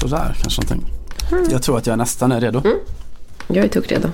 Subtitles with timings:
[0.00, 0.92] Sådär kanske någonting.
[1.32, 1.44] Mm.
[1.50, 2.58] Jag tror att jag nästan är redo.
[2.64, 2.78] Mm.
[3.48, 4.08] Jag är redo.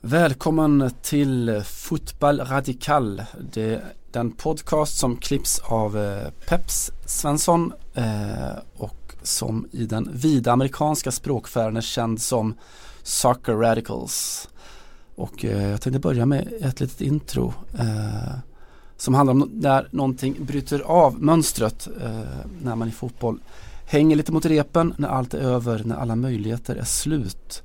[0.00, 3.22] Välkommen till Fotboll Radikal.
[3.52, 8.04] Det är den podcast som klipps av eh, Peps Svensson eh,
[8.76, 12.54] och som i den vida amerikanska språkfären är känd som
[13.02, 14.48] Soccer Radicals.
[15.20, 18.34] Och eh, jag tänkte börja med ett litet intro eh,
[18.96, 22.20] som handlar om när någonting bryter av mönstret eh,
[22.62, 23.40] när man i fotboll
[23.86, 27.62] hänger lite mot repen, när allt är över, när alla möjligheter är slut.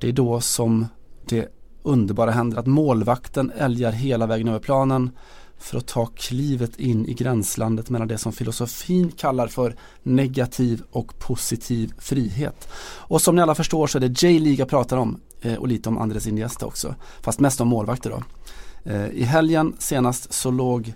[0.00, 0.86] Det är då som
[1.28, 1.48] det
[1.82, 5.10] underbara händer att målvakten älgar hela vägen över planen
[5.58, 11.18] för att ta klivet in i gränslandet mellan det som filosofin kallar för negativ och
[11.18, 12.68] positiv frihet.
[13.08, 15.88] Och som ni alla förstår så är det J-League jag pratar om Eh, och lite
[15.88, 16.94] om Andres Iniesta också.
[17.20, 18.22] Fast mest om målvakter då.
[18.92, 20.92] Eh, I helgen senast så låg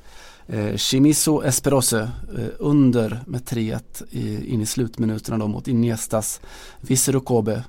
[0.46, 2.10] eh, Chimiso Esperose
[2.58, 4.14] under med 3-1
[4.44, 6.40] in i slutminuterna då mot Iniestas
[6.80, 7.64] Visero Kobe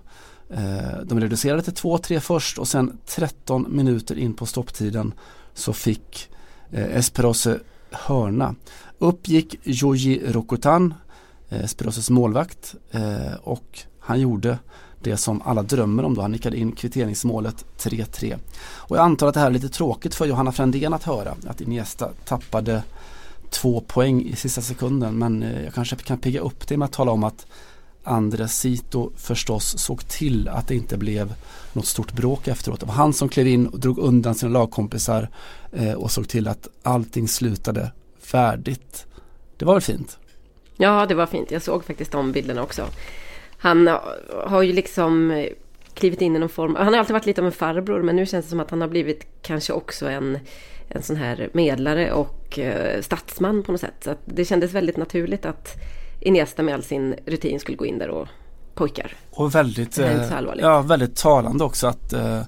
[1.04, 5.14] de reducerade till 2-3 först och sen 13 minuter in på stopptiden
[5.54, 6.30] så fick
[6.72, 7.60] Esperose
[7.92, 8.56] hörna.
[9.00, 10.94] Upp gick Joji Rokutan,
[11.50, 12.76] Esperoses målvakt
[13.42, 14.58] och han gjorde
[15.04, 16.22] det som alla drömmer om då.
[16.22, 18.38] Han nickade in kvitteringsmålet 3-3.
[18.64, 21.62] Och jag antar att det här är lite tråkigt för Johanna Frändén att höra att
[21.62, 22.84] Iniesta tappade
[23.50, 26.92] två poäng i sista sekunden men eh, jag kanske kan pigga upp det med att
[26.92, 27.46] tala om att
[28.04, 31.34] Andres Sito förstås såg till att det inte blev
[31.74, 32.80] något stort bråk efteråt.
[32.80, 35.30] Det var han som klev in och drog undan sina lagkompisar
[35.72, 37.92] eh, och såg till att allting slutade
[38.22, 39.06] färdigt.
[39.58, 40.18] Det var väl fint?
[40.78, 41.52] Ja, det var fint.
[41.52, 42.86] Jag såg faktiskt de bilderna också.
[43.62, 43.90] Han
[44.45, 45.45] har ju liksom
[45.94, 46.76] klivit in i någon form.
[46.76, 48.81] Han har alltid varit lite av en farbror men nu känns det som att han
[48.81, 50.40] har blivit kanske också en,
[50.88, 54.04] en sån här medlare och eh, statsman på något sätt.
[54.04, 55.76] Så det kändes väldigt naturligt att
[56.20, 58.27] Iniesta med all sin rutin skulle gå in där och
[58.73, 59.16] pojkar.
[59.32, 62.42] Och väldigt, eh, ja, väldigt talande också att eh,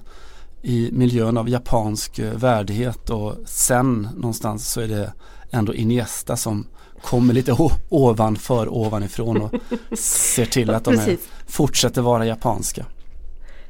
[0.62, 5.12] i miljön av japansk eh, värdighet och sen någonstans så är det
[5.50, 6.66] ändå Iniesta som
[7.04, 7.56] kommer lite
[7.88, 9.54] ovanför ovanifrån och
[9.98, 11.16] ser till att de är,
[11.46, 12.86] fortsätter vara japanska.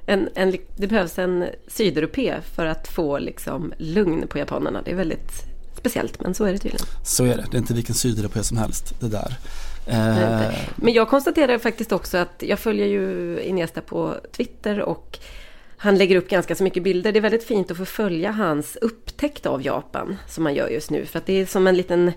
[0.06, 4.82] En, en, det behövs en sydeuropé för att få liksom lugn på japanerna.
[4.82, 5.32] Det är väldigt
[5.78, 6.86] speciellt men så är det tydligen.
[7.04, 9.36] Så är det, det är inte vilken sydeuropé som helst det där.
[9.86, 10.54] Eh.
[10.76, 15.18] Men jag konstaterar faktiskt också att jag följer ju Iniesta på Twitter och
[15.76, 17.12] han lägger upp ganska så mycket bilder.
[17.12, 20.90] Det är väldigt fint att få följa hans upptäckt av Japan som han gör just
[20.90, 21.06] nu.
[21.06, 22.12] För att det är som en liten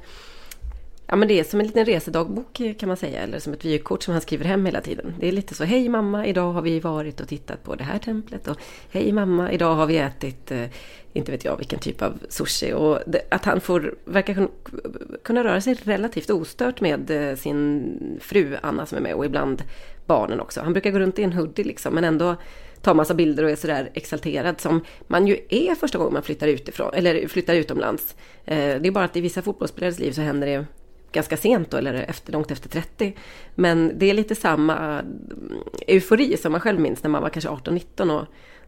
[1.10, 4.04] Ja men det är som en liten resedagbok kan man säga, eller som ett vykort
[4.04, 5.14] som han skriver hem hela tiden.
[5.20, 8.00] Det är lite så, hej mamma, idag har vi varit och tittat på det här
[8.00, 8.58] templet och
[8.92, 10.66] hej mamma, idag har vi ätit, eh,
[11.14, 12.74] inte vet jag vilken typ av sushi.
[12.74, 14.48] Och det, att han får, verkar
[15.24, 19.64] kunna röra sig relativt ostört med eh, sin fru Anna som är med och ibland
[20.06, 20.62] barnen också.
[20.62, 22.36] Han brukar gå runt i en hoodie liksom, men ändå
[22.82, 26.48] ta massa bilder och är sådär exalterad som man ju är första gången man flyttar
[26.48, 28.16] utifrån, eller flyttar utomlands.
[28.46, 30.66] Eh, det är bara att i vissa fotbollsspelares liv så händer det
[31.12, 33.14] ganska sent då, eller efter, långt efter 30.
[33.56, 37.50] Men det är lite samma mm, eufori som man själv minns när man var kanske
[37.50, 38.26] 18-19 och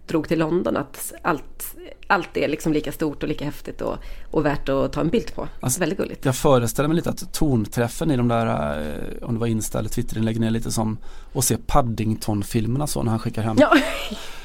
[0.08, 0.78] drog till London.
[0.78, 1.78] Att allt,
[2.10, 3.98] allt är liksom lika stort och lika häftigt och,
[4.32, 5.48] och värt att ta en bild på.
[5.60, 6.26] Alltså, väldigt gulligt.
[6.26, 9.90] Jag föreställer mig lite att tonträffen i de där, eh, om det var Insta eller
[9.90, 10.98] Twitterinläggen är lite som
[11.34, 13.58] att se Paddington-filmerna så när han skickar hem.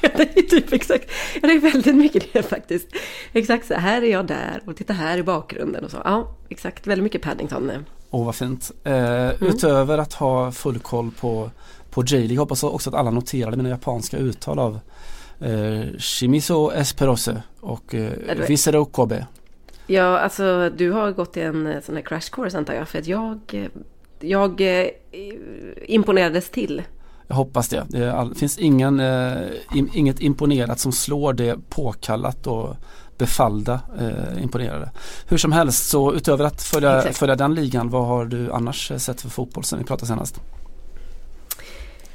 [0.01, 1.11] Ja, det är typ exakt.
[1.41, 2.87] Det är väldigt mycket det faktiskt.
[3.33, 5.97] Exakt så här är jag där och titta här i bakgrunden och så.
[6.03, 6.87] Ja, exakt.
[6.87, 7.71] Väldigt mycket Paddington.
[8.09, 8.71] Åh oh, vad fint.
[8.83, 9.35] Eh, mm.
[9.41, 11.51] Utöver att ha full koll på,
[11.89, 14.79] på J-League hoppas också att alla noterade mina japanska uttal av
[15.39, 18.11] eh, Shimiso Esperose och eh,
[18.47, 19.25] Visero Kobe.
[19.87, 22.87] Ja, alltså du har gått i en eh, sån här crash course antar jag.
[22.87, 23.67] För att jag, eh,
[24.19, 24.87] jag eh,
[25.85, 26.81] imponerades till.
[27.27, 27.83] Jag hoppas det.
[27.89, 29.47] Det all, finns ingen, eh,
[29.93, 32.75] inget imponerat som slår det påkallat och
[33.17, 34.91] befallda eh, imponerade.
[35.27, 39.21] Hur som helst så utöver att följa, följa den ligan, vad har du annars sett
[39.21, 40.41] för fotboll sen vi pratade senast?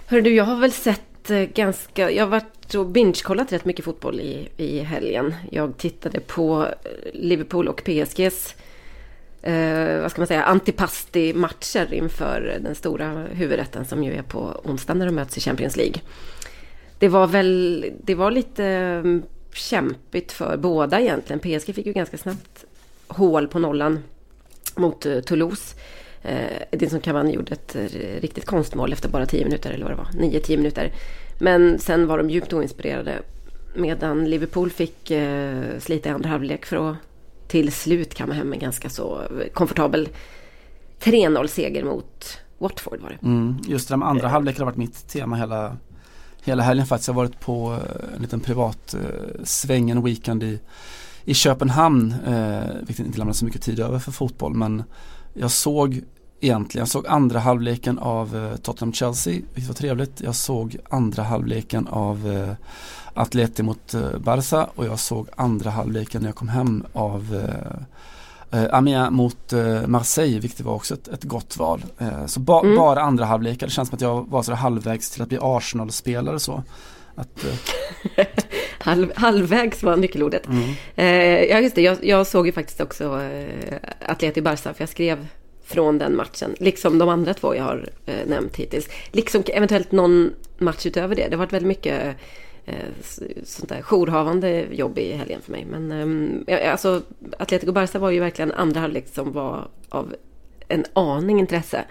[0.06, 3.84] Hör du, jag har väl sett Eh, ganska, jag har varit och binge-kollat rätt mycket
[3.84, 5.34] fotboll i, i helgen.
[5.50, 8.54] Jag tittade på eh, Liverpool och PSGs
[9.42, 14.94] eh, vad ska man säga, antipasti-matcher inför den stora huvudrätten som ju är på onsdag
[14.94, 16.00] när de möts i Champions League.
[16.98, 21.40] Det var väl, det var lite mm, kämpigt för båda egentligen.
[21.40, 22.64] PSG fick ju ganska snabbt
[23.08, 24.02] hål på nollan
[24.76, 25.76] mot eh, Toulouse.
[26.22, 26.56] Toulouse.
[26.60, 29.96] Eh, Edinson Cavani gjorde ett eh, riktigt konstmål efter bara 10 minuter eller vad det
[29.96, 30.92] var, 9-10 minuter.
[31.38, 33.22] Men sen var de djupt oinspirerade
[33.74, 36.96] Medan Liverpool fick eh, slita i andra halvlek för att
[37.48, 39.22] till slut kamma hem en ganska så
[39.52, 40.08] komfortabel
[41.00, 43.26] 3-0 seger mot Watford var det.
[43.26, 44.30] Mm, just det andra eh.
[44.30, 45.76] halvlek har varit mitt tema hela,
[46.42, 47.08] hela helgen faktiskt.
[47.08, 50.60] Jag har varit på eh, en liten privat eh, sväng en weekend i,
[51.24, 52.14] i Köpenhamn.
[52.26, 54.82] Eh, vilket inte lämnade så mycket tid över för fotboll men
[55.40, 56.00] jag såg
[56.40, 60.20] egentligen, jag såg andra halvleken av eh, Tottenham-Chelsea, vilket var trevligt.
[60.20, 62.54] Jag såg andra halvleken av eh,
[63.14, 67.82] Atleti mot eh, Barca och jag såg andra halvleken när jag kom hem av eh,
[68.52, 71.84] Eh, Amiens mot eh, Marseille, vilket var också ett, ett gott val.
[71.98, 72.76] Eh, så ba, mm.
[72.76, 76.40] bara andra halvlekar, det känns som att jag var så halvvägs till att bli Arsenal-spelare
[76.40, 76.62] så.
[77.14, 78.26] Att, eh.
[78.78, 80.46] Halv, halvvägs var nyckelordet.
[80.46, 80.70] Mm.
[80.96, 83.76] Eh, ja just det, jag, jag, såg ju faktiskt också eh,
[84.06, 85.26] Atleti Barca för jag skrev
[85.64, 86.54] från den matchen.
[86.58, 88.88] Liksom de andra två jag har eh, nämnt hittills.
[89.12, 91.28] Liksom eventuellt någon match utöver det.
[91.28, 92.16] Det har varit väldigt mycket
[92.70, 93.14] Eh,
[93.44, 95.64] sånt där jourhavande jobb i helgen för mig.
[95.64, 97.02] Men ehm, alltså
[97.38, 100.14] Atletico Barca var ju verkligen andra halvlek som var av
[100.68, 101.84] en aning intresse.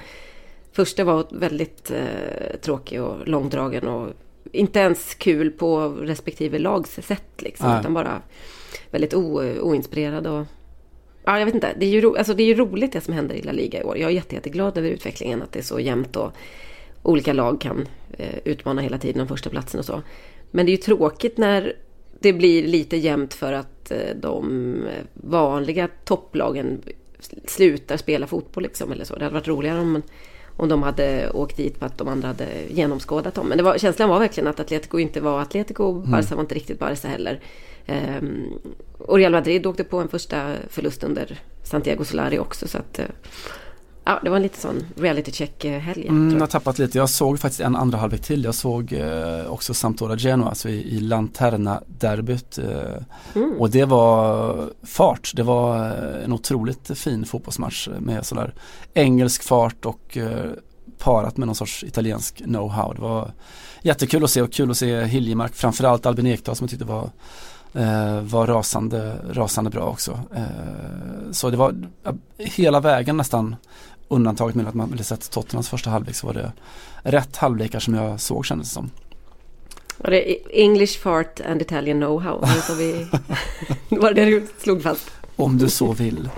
[0.72, 4.14] Första var väldigt eh, tråkig och långdragen och
[4.52, 7.80] inte ens kul på respektive lags sätt liksom.
[7.80, 8.22] Utan bara
[8.92, 10.46] väldigt o, oinspirerad och
[11.26, 11.76] Ja, jag vet inte.
[11.80, 13.82] Det är, ju ro, alltså, det är ju roligt det som händer i La Liga
[13.82, 13.98] i år.
[13.98, 16.32] Jag är jätte, jätteglad över utvecklingen, att det är så jämnt och
[17.04, 17.88] olika lag kan
[18.18, 20.02] eh, utmana hela tiden om första platsen och så.
[20.52, 21.76] Men det är ju tråkigt när
[22.20, 24.76] det blir lite jämnt för att eh, de
[25.14, 26.82] vanliga topplagen
[27.46, 29.16] slutar spela fotboll liksom eller så.
[29.16, 30.02] Det hade varit roligare om,
[30.60, 33.48] om de hade åkt dit på att de andra hade genomskådat dem.
[33.48, 35.92] Men var, känslan var verkligen att Atletico inte var Atletico.
[35.92, 36.12] Mm.
[36.12, 37.40] Barca var inte riktigt Barca heller.
[37.88, 38.60] Um,
[38.98, 42.68] och Real Madrid åkte på en första förlust under Santiago Solari också.
[42.68, 43.06] Så att, uh,
[44.10, 46.08] Ja, det var en lite sån reality check-helg.
[46.08, 46.98] Mm, jag har tappat lite.
[46.98, 48.44] Jag såg faktiskt en andra halvlek till.
[48.44, 52.58] Jag såg eh, också Sampdoria Genoa, alltså i, i Lanterna-derbyt.
[52.58, 53.04] Eh,
[53.36, 53.56] mm.
[53.60, 55.32] Och det var fart.
[55.36, 58.54] Det var eh, en otroligt fin fotbollsmatch med sådär
[58.94, 60.52] engelsk fart och eh,
[60.98, 62.96] parat med någon sorts italiensk know-how.
[62.96, 63.32] Det var
[63.82, 67.10] jättekul att se och kul att se Hiljemark, framförallt Albin Ekdal som jag tyckte var
[67.74, 70.20] eh, var rasande, rasande bra också.
[70.36, 71.76] Eh, så det var
[72.38, 73.56] hela vägen nästan
[74.10, 76.52] undantaget med att man ville sett Tottenhams första halvlek så var det
[77.04, 78.92] rätt halvlekar som jag såg kändes det som.
[79.98, 82.40] Var det English fart and Italian know-how?
[84.02, 85.12] var det det du slog fast?
[85.36, 86.30] Om du så vill.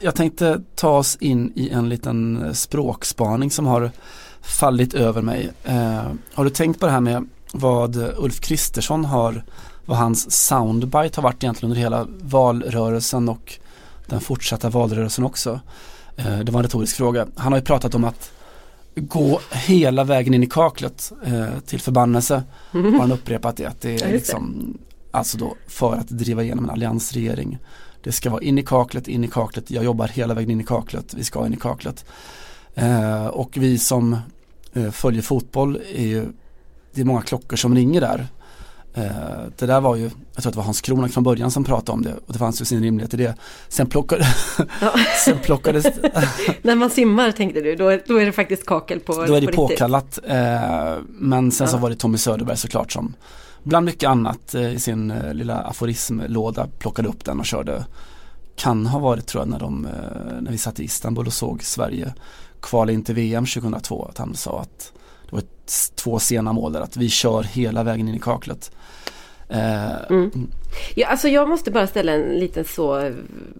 [0.00, 3.90] Jag tänkte ta oss in i en liten språkspaning som har
[4.42, 5.50] fallit över mig.
[5.64, 6.04] Eh,
[6.34, 9.44] har du tänkt på det här med vad Ulf Kristersson har,
[9.84, 13.58] vad hans soundbite har varit egentligen under hela valrörelsen och
[14.06, 15.60] den fortsatta valrörelsen också.
[16.16, 17.26] Eh, det var en retorisk fråga.
[17.36, 18.30] Han har ju pratat om att
[18.94, 22.42] gå hela vägen in i kaklet eh, till förbannelse.
[22.74, 22.92] Mm.
[22.92, 24.74] Har han upprepat det att det är liksom
[25.10, 27.58] alltså då för att driva igenom en alliansregering.
[28.02, 30.64] Det ska vara in i kaklet, in i kaklet, jag jobbar hela vägen in i
[30.64, 32.04] kaklet, vi ska in i kaklet.
[32.74, 34.18] Eh, och vi som
[34.92, 36.26] följer fotboll är ju,
[36.94, 38.26] det är många klockor som ringer där.
[38.94, 39.06] Eh,
[39.58, 41.92] det där var ju, jag tror att det var Hans Kronak från början som pratade
[41.92, 43.34] om det och det fanns ju sin rimlighet i det.
[43.68, 44.26] Sen, plockade,
[44.80, 44.94] ja.
[45.24, 45.86] sen plockades
[46.62, 49.46] När man simmar tänkte du, då, då är det faktiskt kakel på Då är det
[49.46, 50.18] på påkallat.
[50.26, 51.70] Eh, men sen ja.
[51.72, 53.14] så var det Tommy Söderberg såklart som
[53.62, 57.84] bland mycket annat eh, i sin eh, lilla aforismlåda plockade upp den och körde.
[58.56, 61.62] Kan ha varit tror jag när, de, eh, när vi satt i Istanbul och såg
[61.62, 62.14] Sverige
[62.60, 64.92] kvala in till VM 2002 att han sa att
[65.34, 68.70] det var två sena mål där, att vi kör hela vägen in i kaklet.
[69.48, 70.30] Eh, mm.
[70.94, 73.12] Ja, alltså jag måste bara ställa en liten så,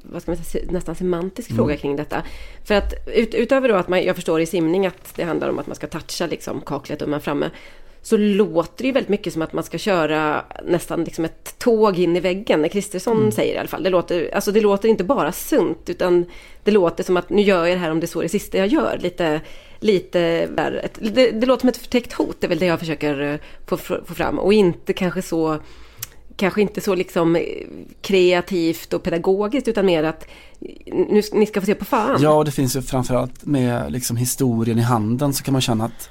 [0.02, 1.56] vad ska man säga, nästan semantisk mm.
[1.56, 2.22] fråga kring detta.
[2.64, 5.58] För att ut, utöver då att man, jag förstår i simning att det handlar om
[5.58, 7.50] att man ska toucha liksom kaklet och man framme.
[8.02, 11.98] Så låter det ju väldigt mycket som att man ska köra nästan liksom ett tåg
[11.98, 12.62] in i väggen.
[12.62, 13.32] När Kristersson mm.
[13.32, 13.82] säger i alla fall.
[13.82, 16.24] Det låter, alltså det låter inte bara sunt utan
[16.64, 18.58] det låter som att nu gör jag det här om det är så det sista
[18.58, 18.98] jag gör.
[19.02, 19.40] Lite
[19.84, 23.20] lite där, det, det, låter som ett förtäckt hot, det är väl det jag försöker
[23.20, 24.38] eh, få, få fram.
[24.38, 25.58] Och inte kanske så
[26.36, 27.38] kanske inte så liksom
[28.00, 30.26] kreativt och pedagogiskt utan mer att
[30.86, 32.22] nu, ni ska få se på fan.
[32.22, 36.08] Ja, det finns ju framförallt med liksom historien i handen så kan man känna att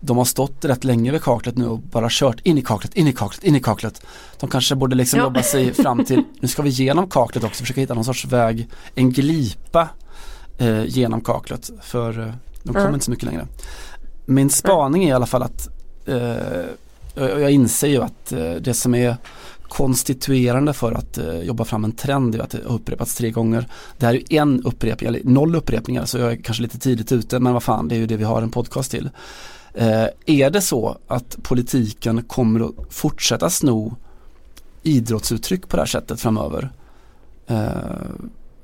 [0.00, 3.08] de har stått rätt länge vid kaklet nu och bara kört in i kaklet, in
[3.08, 4.06] i kaklet, in i kaklet.
[4.40, 5.24] De kanske borde liksom ja.
[5.24, 8.68] jobba sig fram till, nu ska vi genom kaklet också, försöka hitta någon sorts väg,
[8.94, 9.88] en glipa
[10.58, 11.70] eh, genom kaklet.
[11.82, 12.94] För eh, de kommer mm.
[12.94, 13.46] inte så mycket längre.
[14.26, 15.68] Min spaning är i alla fall att
[16.06, 16.64] eh,
[17.14, 19.16] jag inser ju att eh, det som är
[19.62, 23.68] konstituerande för att eh, jobba fram en trend är att det har upprepats tre gånger.
[23.98, 27.12] Det här är ju en upprepning, eller noll upprepningar så jag är kanske lite tidigt
[27.12, 29.10] ute men vad fan det är ju det vi har en podcast till.
[30.26, 33.96] Är det så att politiken kommer att fortsätta sno
[34.82, 36.70] idrottsuttryck på det här sättet framöver?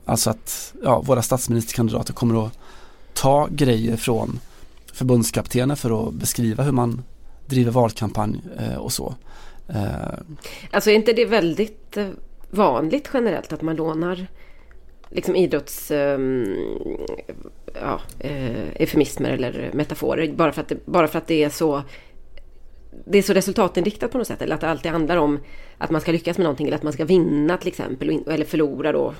[0.04, 2.52] Alltså att ja, våra statsministerkandidater kommer att
[3.14, 4.40] ta grejer från
[4.92, 7.02] förbundskaptener för att beskriva hur man
[7.47, 9.14] driver valkampanj eh, och så.
[9.68, 10.18] Eh.
[10.71, 12.09] Alltså är inte det väldigt eh,
[12.50, 14.26] vanligt generellt att man lånar
[15.11, 15.90] liksom idrotts...
[15.90, 16.56] Ehm,
[17.80, 18.00] ja,
[18.75, 21.83] eufemismer eller metaforer bara för, att det, bara för att det är så
[23.04, 24.42] det är så resultatinriktat på något sätt.
[24.42, 25.38] Eller att det alltid handlar om
[25.78, 28.23] att man ska lyckas med någonting eller att man ska vinna till exempel.
[28.26, 29.14] Eller förlora då.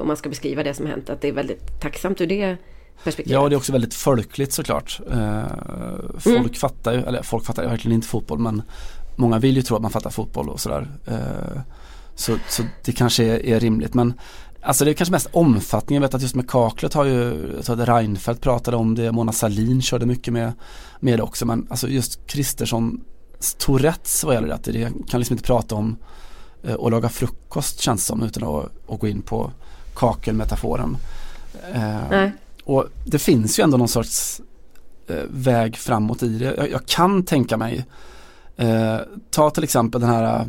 [0.00, 1.10] Om man ska beskriva det som hänt.
[1.10, 2.56] Att det är väldigt tacksamt ur det
[3.04, 3.42] perspektivet.
[3.42, 5.00] Ja, det är också väldigt folkligt såklart.
[5.12, 5.44] Uh,
[6.18, 6.54] folk mm.
[6.54, 8.62] fattar ju, eller folk fattar ju verkligen inte fotboll men
[9.16, 10.88] många vill ju tro att man fattar fotboll och sådär.
[11.08, 11.60] Uh,
[12.14, 14.14] så, så det kanske är, är rimligt men
[14.66, 16.02] Alltså det är kanske mest omfattningen.
[16.02, 19.32] Jag vet att just med kaklet har ju, tror att Reinfeldt pratade om det, Mona
[19.32, 20.52] Salin körde mycket med,
[21.00, 21.46] med det också.
[21.46, 23.00] Men alltså just Kristersson
[23.58, 25.96] Tourettes vad gäller det, det kan liksom inte prata om
[26.62, 29.50] eh, och laga frukost känns som utan att, att gå in på
[29.94, 30.96] kakelmetaforen.
[31.74, 32.28] Eh,
[32.66, 34.40] och det finns ju ändå någon sorts
[35.06, 36.54] eh, väg framåt i det.
[36.56, 37.84] Jag, jag kan tänka mig
[38.56, 38.96] eh,
[39.30, 40.46] ta till exempel den här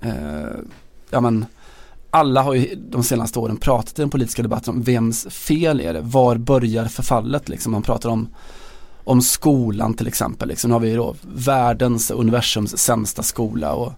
[0.00, 0.58] eh,
[1.10, 1.46] ja men
[2.10, 5.92] alla har ju de senaste åren pratat i den politiska debatten om vems fel är
[5.92, 6.00] det?
[6.00, 7.72] Var börjar förfallet liksom?
[7.72, 8.28] Man pratar om,
[9.04, 10.48] om skolan till exempel.
[10.48, 10.68] Liksom.
[10.68, 13.92] Nu har vi då världens, universums sämsta skola och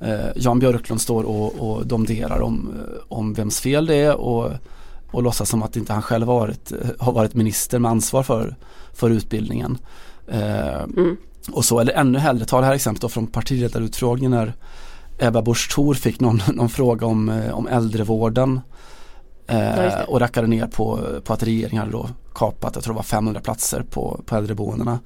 [0.00, 4.50] eh, Jan Björklund står och, och domderar om, eh, om vems fel det är och,
[5.12, 8.56] och låtsas som att inte han själv har varit, har varit minister med ansvar för,
[8.92, 9.78] för utbildningen.
[10.28, 11.16] Eh, mm.
[11.52, 14.54] Och så, eller ännu hellre, ta det här exemplet då från partiledarutfrågningen när
[15.18, 18.60] Ebba Busch Thor fick någon, någon fråga om, eh, om äldrevården
[19.46, 23.02] eh, och rackade ner på, på att regeringen hade då kapat, jag tror det var
[23.02, 24.98] 500 platser på, på äldreboendena.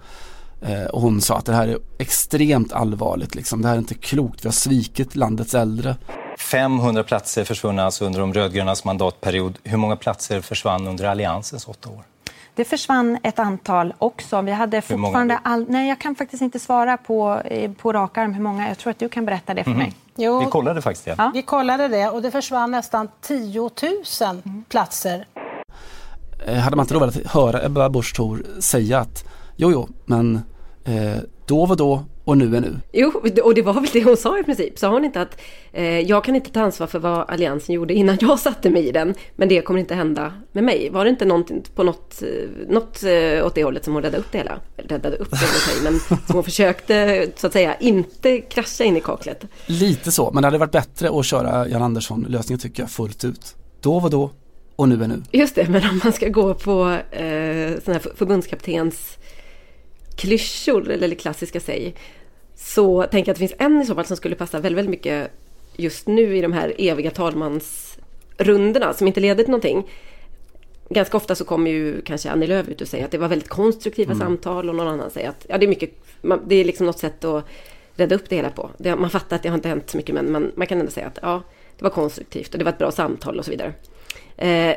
[0.61, 3.63] Eh, och hon sa att det här är extremt allvarligt, liksom.
[3.63, 5.97] det här är inte klokt, vi har svikit landets äldre.
[6.39, 9.59] 500 platser försvunna alltså under de rödgrönas mandatperiod.
[9.65, 12.05] Hur många platser försvann under Alliansens åtta år?
[12.55, 14.41] Det försvann ett antal också.
[14.41, 15.67] Vi hade fortfarande all...
[15.69, 18.69] Nej, jag kan faktiskt inte svara på, eh, på rak arm hur många.
[18.69, 19.83] Jag tror att du kan berätta det för mm.
[19.83, 19.95] mig.
[20.17, 21.15] Jo, vi kollade faktiskt det.
[21.19, 21.31] Ja.
[21.35, 23.71] Vi kollade det och det försvann nästan 10 000
[24.45, 24.65] mm.
[24.69, 25.27] platser.
[26.47, 29.25] Eh, hade man inte då velat höra Ebba Busch Thor säga att
[29.57, 30.41] jo, jo, men
[30.85, 31.17] eh,
[31.47, 32.77] då var då och nu är nu.
[32.93, 33.13] Jo,
[33.45, 34.79] och det var väl det hon sa i princip.
[34.79, 35.41] Sa hon inte att
[35.73, 38.93] eh, jag kan inte ta ansvar för vad Alliansen gjorde innan jag satte mig i
[38.93, 40.91] den, men det kommer inte hända med mig.
[40.91, 42.29] Var det inte någonting på något, eh,
[42.69, 44.59] något eh, åt det hållet som hon räddade upp det hela?
[44.77, 49.01] Räddade upp det, sig, men som hon försökte så att säga inte krascha in i
[49.01, 49.45] kaklet.
[49.67, 53.57] Lite så, men det hade varit bättre att köra Jan Andersson-lösningen tycker jag fullt ut.
[53.81, 54.31] Då var då
[54.77, 55.23] och nu är nu.
[55.33, 59.19] Just det, men om man ska gå på eh, sån här förbundskaptens
[60.17, 61.95] klyschor eller klassiska säg.
[62.55, 64.91] Så tänker jag att det finns en i så fall som skulle passa väldigt, väldigt
[64.91, 65.31] mycket
[65.77, 69.91] just nu i de här eviga talmansrundorna som inte leder till någonting.
[70.89, 73.49] Ganska ofta så kommer ju kanske Annie Lööf ut och säger att det var väldigt
[73.49, 74.27] konstruktiva mm.
[74.27, 75.91] samtal och någon annan säger att ja, det är mycket,
[76.47, 77.45] det är liksom något sätt att
[77.95, 78.71] rädda upp det hela på.
[78.79, 80.91] Det, man fattar att det har inte hänt så mycket men man, man kan ändå
[80.91, 81.43] säga att ja,
[81.79, 83.73] det var konstruktivt och det var ett bra samtal och så vidare.
[84.37, 84.77] Eh,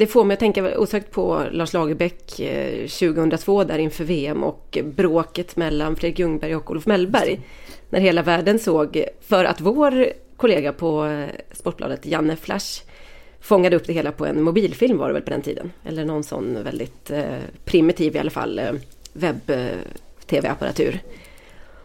[0.00, 4.78] det får mig att tänka osökt på Lars Lagerbäck 2002 eh, där inför VM och
[4.84, 7.40] bråket mellan Fredrik Ljungberg och Olof Mellberg.
[7.90, 12.82] När hela världen såg, för att vår kollega på eh, Sportbladet, Janne Flash,
[13.40, 15.72] fångade upp det hela på en mobilfilm var det väl på den tiden.
[15.84, 17.24] Eller någon sån väldigt eh,
[17.64, 18.60] primitiv i alla fall
[19.12, 20.98] webb-tv-apparatur.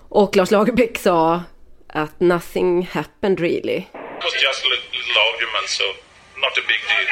[0.09, 1.41] Och Lars Lagerbäck sa
[1.87, 3.77] att nothing happened really.
[3.77, 6.04] It was just a little argument so
[6.43, 7.07] not a big deal.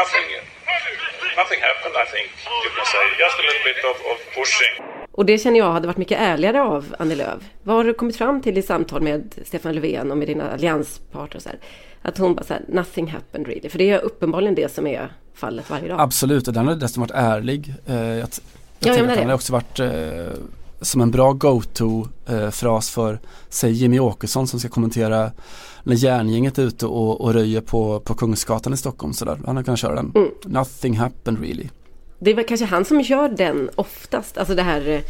[0.00, 0.26] Nothing,
[1.40, 2.28] nothing happened I think
[2.64, 3.04] you can say.
[3.24, 4.74] Just a little bit of, of pushing.
[5.12, 7.42] Och det känner jag hade varit mycket ärligare av Annie Lööf.
[7.62, 11.40] Vad har du kommit fram till i samtal med Stefan Löfven och med dina allianspartner?
[11.40, 11.58] Så här?
[12.02, 13.68] Att hon bara såhär, nothing happened really.
[13.68, 16.00] För det är uppenbarligen det som är fallet varje dag.
[16.00, 17.74] Absolut, och den har dessutom varit ärlig.
[17.86, 18.28] Eh, jag, jag,
[18.78, 19.86] jag tänker att den har också varit eh,
[20.84, 25.30] som en bra go-to-fras eh, för, säg Jimmy Åkesson som ska kommentera
[25.82, 29.40] när järngänget är ute och, och röjer på, på Kungsgatan i Stockholm sådär.
[29.46, 30.12] Han har kunnat köra den.
[30.14, 30.28] Mm.
[30.44, 31.68] Nothing happened really.
[32.18, 35.00] Det är väl kanske han som gör den oftast, alltså det här eh,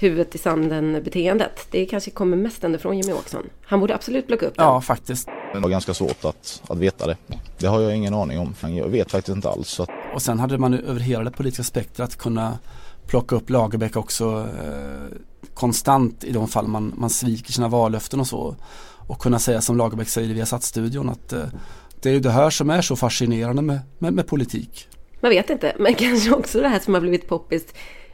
[0.00, 1.66] huvudet i sanden beteendet.
[1.70, 3.46] Det kanske kommer mest ändå från Jimmy Åkesson.
[3.64, 4.66] Han borde absolut plocka upp den.
[4.66, 5.28] Ja, faktiskt.
[5.52, 7.16] Det var ganska svårt att, att veta det.
[7.58, 8.54] Det har jag ingen aning om.
[8.60, 9.80] Jag vet faktiskt inte alls.
[9.80, 9.88] Att...
[10.14, 12.58] Och sen hade man över hela det politiska spektrat kunna
[13.10, 15.16] plocka upp Lagerbäck också eh,
[15.54, 18.56] konstant i de fall man, man sviker sina vallöften och så.
[19.08, 21.44] Och kunna säga som Lagerbäck säger via Satsstudion att eh,
[22.02, 24.88] det är det här som är så fascinerande med, med, med, politik.
[25.20, 27.64] Man vet inte, men kanske också det här som har blivit poppis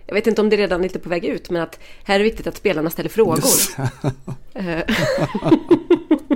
[0.06, 2.18] jag vet inte om det redan är lite på väg ut, men att här är
[2.18, 3.42] det viktigt att spelarna ställer frågor.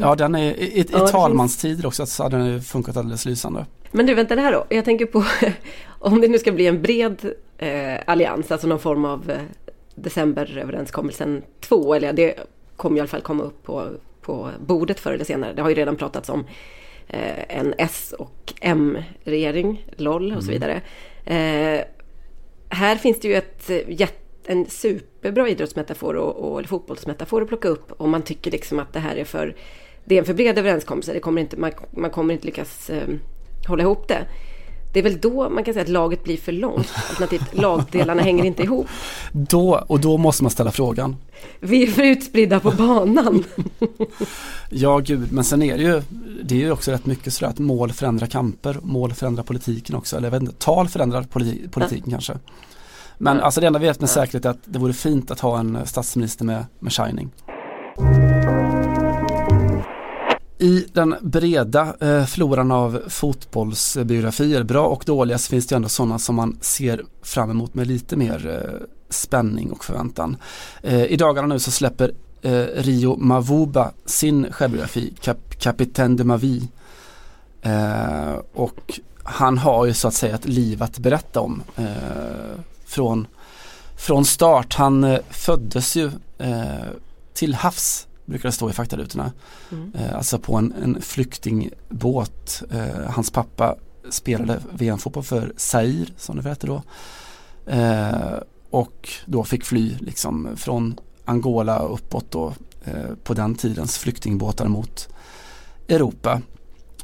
[0.00, 3.66] ja, den är i, i, ja, talmanstider också så hade den funkat alldeles lysande.
[3.92, 4.66] Men du, vänta det här då.
[4.68, 5.24] Jag tänker på
[5.98, 9.36] om det nu ska bli en bred eh, allians, alltså någon form av eh,
[9.94, 12.34] decemberöverenskommelsen 2, eller det
[12.76, 13.88] kommer i alla fall komma upp på,
[14.20, 15.52] på bordet förr eller senare.
[15.52, 16.44] Det har ju redan pratats om
[17.08, 20.60] eh, en S och M-regering, LOL och så mm.
[20.60, 20.82] vidare.
[21.24, 21.84] Eh,
[22.68, 23.70] här finns det ju ett,
[24.46, 29.00] en superbra idrottsmetafor och, och fotbollsmetafor att plocka upp om man tycker liksom att det
[29.00, 29.56] här är för
[30.04, 31.12] det är en för bred överenskommelse.
[31.12, 33.08] Det kommer inte, man, man kommer inte lyckas eh,
[33.66, 34.26] hålla ihop det.
[34.92, 36.92] Det är väl då man kan säga att laget blir för långt.
[37.08, 38.86] Alternativt lagdelarna hänger inte ihop.
[39.32, 41.16] Då, och då måste man ställa frågan.
[41.60, 43.44] Vi är för utspridda på banan.
[44.70, 46.02] ja, gud, men sen är det ju,
[46.44, 50.16] det är ju också rätt mycket så att mål förändrar kamper, mål förändrar politiken också.
[50.16, 52.10] Eller jag vet inte, tal förändrar politi politiken ja.
[52.10, 52.38] kanske.
[53.22, 55.58] Men alltså det enda vi vet med säkerhet är att det vore fint att ha
[55.58, 57.30] en statsminister med, med shining.
[60.58, 66.18] I den breda eh, floran av fotbollsbiografier, bra och dåliga, så finns det ändå sådana
[66.18, 70.36] som man ser fram emot med lite mer eh, spänning och förväntan.
[70.82, 72.12] Eh, I dagarna nu så släpper
[72.42, 76.68] eh, Rio Mavuba sin självbiografi, Cap Capitaine de Mavi.
[77.62, 82.60] Eh, och han har ju så att säga ett liv att berätta om eh,
[82.90, 83.26] från,
[83.96, 84.74] från start.
[84.74, 86.10] Han eh, föddes ju
[87.34, 89.32] till havs brukar det stå i faktarutorna.
[89.72, 89.92] Mm.
[89.94, 92.62] Eh, alltså på en, en flyktingbåt.
[92.70, 93.76] Eh, hans pappa
[94.10, 96.82] spelade VM-fotboll för Zaire som det hette då.
[97.66, 98.38] Eh,
[98.70, 102.54] och då fick fly liksom från Angola uppåt då
[102.84, 105.08] eh, på den tidens flyktingbåtar mot
[105.88, 106.40] Europa.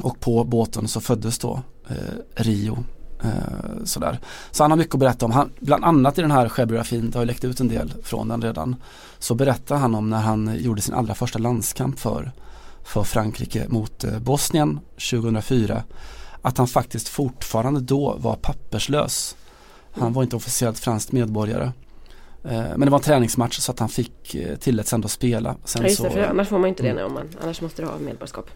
[0.00, 1.96] Och på båten så föddes då eh,
[2.34, 2.84] Rio
[3.24, 4.18] Eh, sådär.
[4.50, 5.32] Så han har mycket att berätta om.
[5.32, 8.28] Han, bland annat i den här självbiografin, det har ju läckt ut en del från
[8.28, 8.76] den redan.
[9.18, 12.32] Så berättar han om när han gjorde sin allra första landskamp för,
[12.84, 15.82] för Frankrike mot eh, Bosnien 2004.
[16.42, 19.36] Att han faktiskt fortfarande då var papperslös.
[19.92, 21.72] Han var inte officiellt fransk medborgare.
[22.44, 25.56] Eh, men det var en träningsmatch så att han fick eh, tilläts ändå spela.
[25.64, 27.02] Sen ja, just det, så, för annars får man inte det mm.
[27.02, 28.50] när man, annars måste du ha medborgarskap.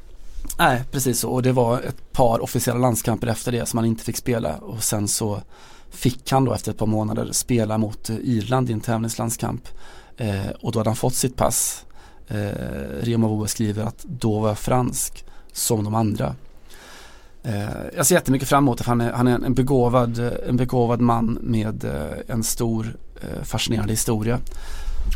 [0.59, 1.31] Nej, precis så.
[1.31, 4.57] Och det var ett par officiella landskamper efter det som han inte fick spela.
[4.57, 5.43] Och sen så
[5.91, 9.69] fick han då efter ett par månader spela mot Irland i en tävlingslandskamp.
[10.17, 11.85] Eh, och då hade han fått sitt pass.
[12.29, 12.51] Eh,
[13.01, 16.35] Rio skriver att då var jag fransk som de andra.
[17.43, 17.65] Eh,
[17.97, 21.01] jag ser jättemycket fram emot det för han är, han är en, begåvad, en begåvad
[21.01, 24.39] man med eh, en stor eh, fascinerande historia.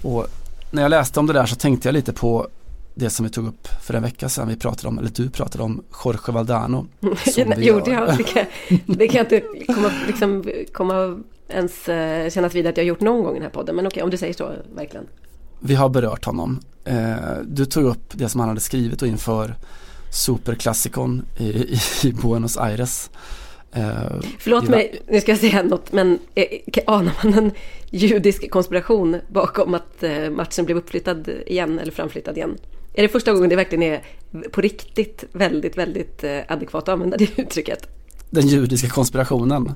[0.03, 0.27] Och
[0.71, 2.49] när jag läste om det där så tänkte jag lite på
[2.95, 4.49] det som vi tog upp för en vecka sedan.
[4.49, 6.87] Vi pratade om, eller du pratade om Jorge Valdano.
[7.57, 8.17] Gjorde jag?
[8.19, 8.45] Det kan,
[8.87, 13.25] det kan jag inte komma, liksom, komma ens uh, kännas vid att jag gjort någon
[13.25, 13.77] gång i den här podden.
[13.77, 15.07] Men okej, om du säger så, verkligen.
[15.61, 16.61] Vi har berört honom.
[16.89, 19.55] Uh, du tog upp det som han hade skrivit och inför
[20.11, 23.11] Superklassikon i, i, i Buenos Aires.
[23.77, 26.19] Uh, Förlåt mig, nu ska jag säga något, men
[26.87, 27.51] anar man en
[27.91, 32.59] judisk konspiration bakom att matchen blev uppflyttad igen eller framflyttad igen?
[32.95, 34.03] Är det första gången det verkligen är
[34.51, 37.89] på riktigt väldigt, väldigt eh, adekvat att använda det uttrycket?
[38.31, 39.75] Den judiska konspirationen.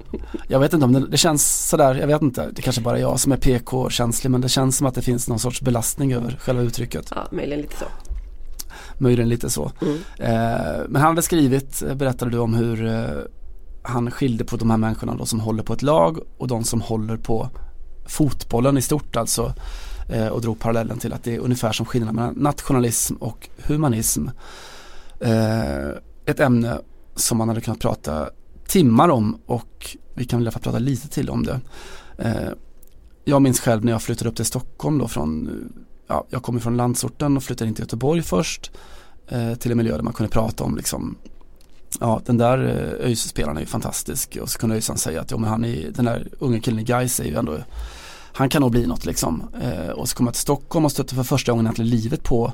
[0.48, 3.00] Jag vet inte om det, det känns sådär, jag vet inte, det kanske bara är
[3.00, 6.36] jag som är PK-känslig men det känns som att det finns någon sorts belastning över
[6.40, 7.08] själva uttrycket.
[7.10, 7.84] Ja, möjligen lite så.
[8.98, 9.72] Möjligen lite så.
[9.82, 9.98] Mm.
[10.18, 13.04] Eh, men han hade skrivit, eh, berättade du om hur eh,
[13.82, 16.80] han skilde på de här människorna då som håller på ett lag och de som
[16.80, 17.48] håller på
[18.06, 19.54] fotbollen i stort alltså
[20.08, 24.28] Eh, och drog parallellen till att det är ungefär som skillnaden mellan nationalism och humanism.
[25.20, 25.88] Eh,
[26.26, 26.78] ett ämne
[27.14, 28.30] som man hade kunnat prata
[28.66, 31.60] timmar om och vi kan väl i alla fall prata lite till om det.
[32.18, 32.52] Eh,
[33.24, 35.50] jag minns själv när jag flyttade upp till Stockholm då från,
[36.06, 38.70] ja, jag kommer från landsorten och flyttade in till Göteborg först
[39.28, 41.16] eh, till en miljö där man kunde prata om liksom
[42.00, 45.36] Ja den där eh, ÖIS-spelaren är ju fantastisk och så kunde ÖISan säga att ja,
[45.36, 47.58] men han är, den där unga killen i Gais är ju ändå
[48.38, 49.42] han kan nog bli något liksom.
[49.60, 52.52] Eh, och så kommer jag till Stockholm och stötte för första gången i livet på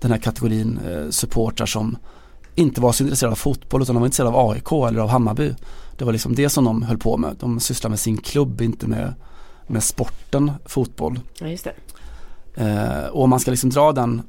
[0.00, 1.96] den här kategorin eh, supportrar som
[2.54, 5.54] inte var så intresserade av fotboll utan de var intresserade av AIK eller av Hammarby.
[5.98, 7.36] Det var liksom det som de höll på med.
[7.40, 9.14] De sysslade med sin klubb, inte med,
[9.66, 11.20] med sporten fotboll.
[11.38, 11.74] Ja, just det.
[12.54, 14.22] Eh, och om man ska liksom dra den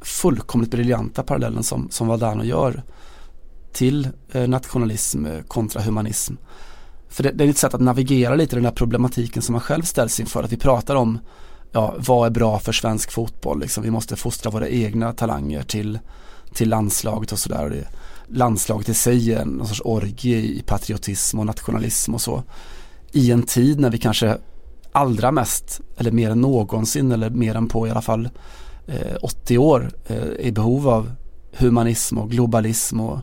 [0.00, 2.82] fullkomligt briljanta parallellen som, som Valdano gör
[3.72, 6.34] till eh, nationalism kontra humanism
[7.08, 9.82] för det, det är ett sätt att navigera lite den här problematiken som man själv
[9.82, 10.42] ställs inför.
[10.42, 11.18] Att vi pratar om
[11.72, 13.60] ja, vad är bra för svensk fotboll.
[13.60, 13.82] Liksom.
[13.82, 15.98] Vi måste fostra våra egna talanger till,
[16.54, 17.88] till landslaget och sådär.
[18.26, 22.42] Landslaget i sig är någon sorts orgie i patriotism och nationalism och så.
[23.12, 24.38] i en tid när vi kanske
[24.92, 28.28] allra mest, eller mer än någonsin, eller mer än på i alla fall
[28.86, 31.12] eh, 80 år, eh, är i behov av
[31.56, 33.20] humanism och globalism och,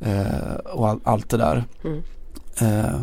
[0.00, 1.64] eh, och all, allt det där.
[1.84, 2.02] Mm.
[2.58, 3.00] Eh,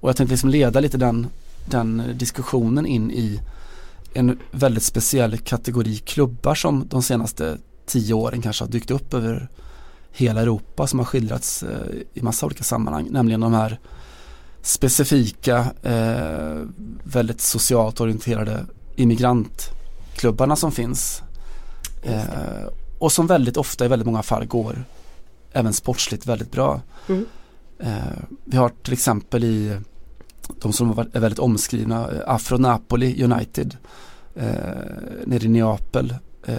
[0.00, 1.26] och jag tänkte liksom leda lite den,
[1.64, 3.40] den diskussionen in i
[4.14, 9.48] en väldigt speciell kategori klubbar som de senaste tio åren kanske har dykt upp över
[10.12, 13.08] hela Europa som har skildrats eh, i massa olika sammanhang.
[13.10, 13.78] Nämligen de här
[14.62, 16.62] specifika, eh,
[17.04, 21.22] väldigt socialt orienterade immigrantklubbarna som finns.
[22.02, 24.84] Eh, och som väldigt ofta i väldigt många fall går
[25.52, 26.80] även sportsligt väldigt bra.
[27.08, 27.26] Mm.
[27.78, 29.78] Eh, vi har till exempel i
[30.60, 33.76] de som är väldigt omskrivna, eh, Afro Napoli United
[34.34, 34.46] eh,
[35.26, 36.14] nere i Neapel
[36.46, 36.56] eh,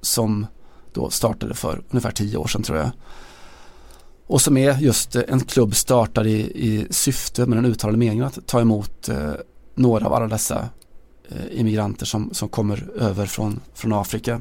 [0.00, 0.46] som
[0.92, 2.90] då startade för ungefär tio år sedan tror jag.
[4.26, 6.38] Och som är just eh, en klubb startad i,
[6.68, 9.32] i syfte med den uttalade meningen att ta emot eh,
[9.74, 10.68] några av alla dessa
[11.28, 14.40] eh, immigranter som, som kommer över från, från Afrika.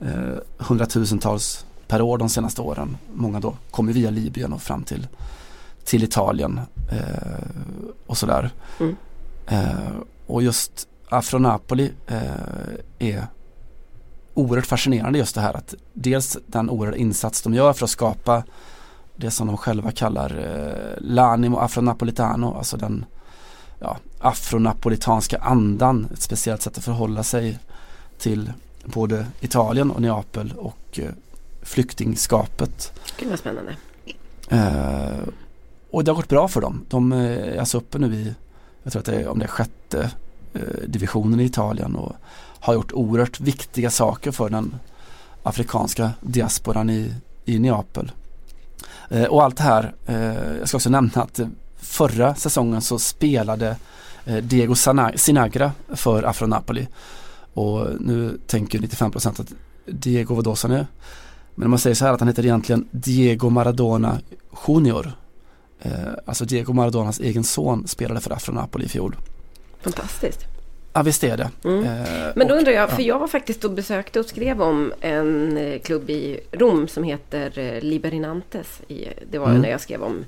[0.00, 2.96] Eh, hundratusentals per år de senaste åren.
[3.14, 5.06] Många då kommer via Libyen och fram till,
[5.84, 7.46] till Italien eh,
[8.06, 8.50] och sådär.
[8.80, 8.96] Mm.
[9.46, 9.92] Eh,
[10.26, 12.18] och just Afro Napoli eh,
[12.98, 13.26] är
[14.34, 18.42] oerhört fascinerande just det här att dels den oerhörda insats de gör för att skapa
[19.16, 23.04] det som de själva kallar eh, l'animo afronapolitano, alltså den
[23.78, 27.58] ja, afronapolitanska andan, ett speciellt sätt att förhålla sig
[28.18, 28.52] till
[28.84, 31.10] både Italien och Neapel och eh,
[31.62, 32.92] flyktingskapet.
[33.18, 33.76] Gud vad spännande.
[34.48, 35.28] Eh,
[35.90, 36.84] och det har gått bra för dem.
[36.88, 38.34] De är alltså uppe nu i,
[38.82, 40.10] jag tror att det är om det är sjätte
[40.52, 42.16] eh, divisionen i Italien och
[42.60, 44.74] har gjort oerhört viktiga saker för den
[45.42, 48.12] afrikanska diasporan i, i Neapel.
[49.08, 51.40] Eh, och allt det här, eh, jag ska också nämna att
[51.76, 53.76] förra säsongen så spelade
[54.24, 54.74] eh, Diego
[55.16, 56.88] Sinagra för Afro Napoli.
[57.54, 59.52] Och nu tänker 95% att
[59.86, 60.86] Diego Vadossan är.
[61.54, 64.20] Men om man säger så här att han heter egentligen Diego Maradona
[64.68, 65.12] Junior.
[65.80, 65.92] Eh,
[66.26, 69.16] alltså Diego Maradonas egen son spelade för Afro Napoli i fjol.
[69.80, 70.46] Fantastiskt.
[70.92, 71.50] Ja visst är det.
[71.64, 71.84] Mm.
[71.84, 75.56] Eh, Men då undrar jag, för jag var faktiskt då besökte och skrev om en
[75.56, 78.80] eh, klubb i Rom som heter eh, Liberinantes.
[78.88, 79.60] I, det var mm.
[79.62, 80.24] när jag skrev om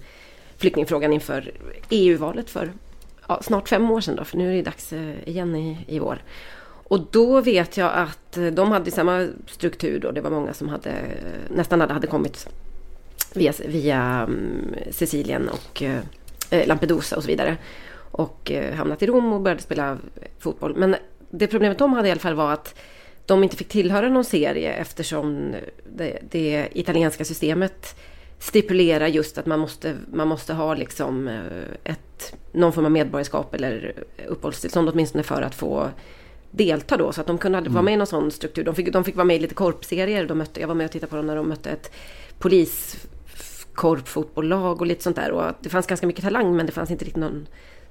[0.56, 1.52] flyktingfrågan inför
[1.90, 2.72] EU-valet för
[3.28, 5.98] ja, snart fem år sedan då, för nu är det dags eh, igen i, i
[5.98, 6.22] vår.
[6.84, 10.10] Och då vet jag att eh, de hade samma struktur då.
[10.10, 12.48] Det var många som hade, eh, nästan alla hade kommit
[13.34, 16.00] via, via mm, Sicilien och eh,
[16.50, 17.56] eh, Lampedusa och så vidare
[18.10, 19.98] och eh, hamnat i Rom och började spela
[20.38, 20.76] fotboll.
[20.76, 20.96] Men
[21.30, 22.74] det problemet de hade i alla fall var att
[23.26, 25.54] de inte fick tillhöra någon serie eftersom
[25.96, 27.96] det, det italienska systemet
[28.38, 31.40] stipulerar just att man måste, man måste ha liksom
[31.84, 33.94] ett, någon form av medborgarskap eller
[34.28, 35.90] uppehållstillstånd åtminstone för att få
[36.56, 37.12] delta då.
[37.12, 37.72] Så att de kunde mm.
[37.72, 38.64] vara med i någon sån struktur.
[38.64, 40.26] De fick, de fick vara med i lite korpserier.
[40.26, 41.92] De mötte, jag var med och tittade på dem när de mötte ett
[42.38, 45.30] poliskorpfotbolllag och lite sånt där.
[45.30, 47.46] Och det fanns ganska mycket talang men det fanns inte riktigt någon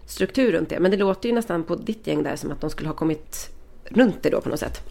[0.06, 0.80] struktur runt det.
[0.80, 3.50] Men det låter ju nästan på ditt gäng där som att de skulle ha kommit
[3.86, 4.82] runt det då på något sätt.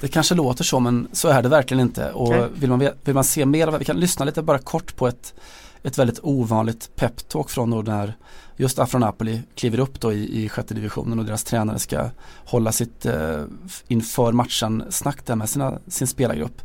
[0.00, 2.12] Det kanske låter så men så är det verkligen inte.
[2.12, 5.34] Och vill man, vill man se mer vi kan lyssna lite bara kort på ett,
[5.82, 8.16] ett väldigt ovanligt peptalk från då när
[8.56, 12.10] just Afro Napoli kliver upp då i, i sjätte divisionen och deras tränare ska
[12.44, 13.44] hålla sitt eh,
[13.88, 16.62] inför matchen snack där med sina, sin spelargrupp.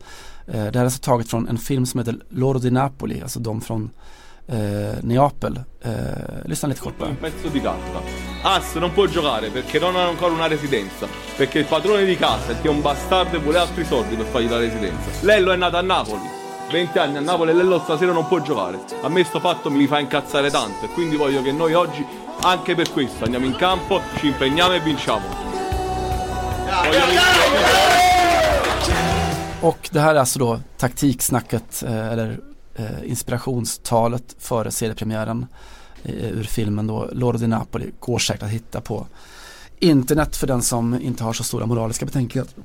[0.47, 3.39] Eh, det här är alltså taget från en film som heter Loro di Napoli, alltså
[3.39, 3.89] de från
[4.47, 5.59] eh, Neapel.
[5.81, 5.91] Eh,
[6.45, 8.01] lyssna lite kort på Un pezzo di carta.
[8.43, 11.07] Ass non può giocare perché non ha ancora una residenza.
[11.37, 14.25] Perché il padrone di casa è che è un bastardo e vuole altri soldi per
[14.25, 15.09] fargli la residenza.
[15.21, 16.36] Lello è nato a Napoli.
[16.69, 18.79] 20 anni a Napoli e Lello stasera non può giocare.
[19.01, 22.05] A me sto fatto mi fa incazzare tanto e quindi voglio che noi oggi,
[22.41, 25.45] anche per questo, andiamo in campo, ci impegniamo e vinciamo.
[29.61, 32.39] Och det här är alltså då taktiksnacket eh, eller
[32.75, 35.45] eh, inspirationstalet före seriepremiären
[36.03, 39.07] eh, ur filmen då, Lord di Napoli, går säkert att hitta på
[39.79, 42.63] internet för den som inte har så stora moraliska betänkligheter.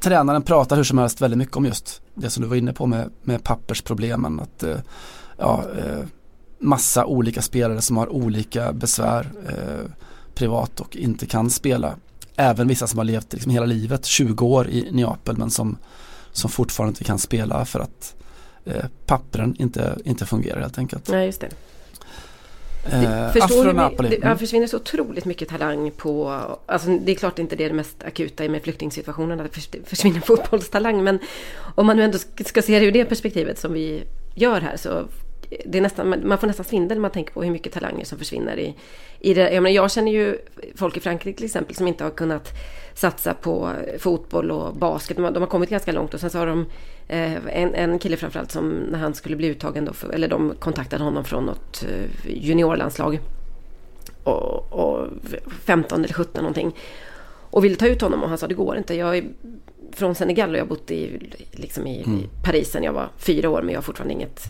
[0.00, 2.86] Tränaren pratar hur som helst väldigt mycket om just det som du var inne på
[2.86, 4.40] med, med pappersproblemen.
[4.40, 4.78] Att, eh,
[5.36, 6.04] ja, eh,
[6.58, 9.90] massa olika spelare som har olika besvär eh,
[10.34, 11.94] privat och inte kan spela.
[12.36, 15.76] Även vissa som har levt liksom hela livet, 20 år i Neapel men som,
[16.32, 18.14] som fortfarande inte kan spela för att
[18.64, 21.08] eh, pappren inte, inte fungerar helt enkelt.
[21.08, 21.50] Nej, just det.
[22.84, 23.00] Eh,
[23.32, 24.38] du, det, det mm.
[24.38, 26.40] försvinner så otroligt mycket talang på...
[26.66, 30.20] Alltså det är klart inte det är det mest akuta med flyktingsituationen, att det försvinner
[30.26, 31.04] fotbollstalang.
[31.04, 31.18] Men
[31.74, 34.02] om man nu ändå ska se det ur det perspektivet som vi
[34.34, 35.04] gör här så
[35.64, 38.18] det är nästan, man får nästan svindel när man tänker på hur mycket talanger som
[38.18, 38.74] försvinner i,
[39.20, 39.52] i det.
[39.52, 40.38] Jag, menar, jag känner ju
[40.74, 42.48] folk i Frankrike till exempel som inte har kunnat
[43.00, 45.16] satsa på fotboll och basket.
[45.16, 46.66] De har, de har kommit ganska långt och sen så har de
[47.08, 50.54] eh, en, en kille framförallt som när han skulle bli uttagen då, för, eller de
[50.58, 53.20] kontaktade honom från något eh, juniorlandslag.
[54.24, 55.08] Och, och
[55.64, 56.76] 15 eller 17 någonting.
[57.50, 58.94] Och ville ta ut honom och han sa det går inte.
[58.94, 59.24] Jag är
[59.92, 62.22] från Senegal och jag har bott i, liksom i, mm.
[62.44, 64.42] Paris sedan jag var fyra år men jag har fortfarande inget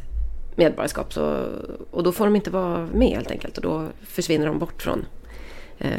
[0.57, 1.13] medborgarskap.
[1.13, 1.47] Så,
[1.91, 5.07] och då får de inte vara med helt enkelt och då försvinner de bort från,
[5.79, 5.91] eh,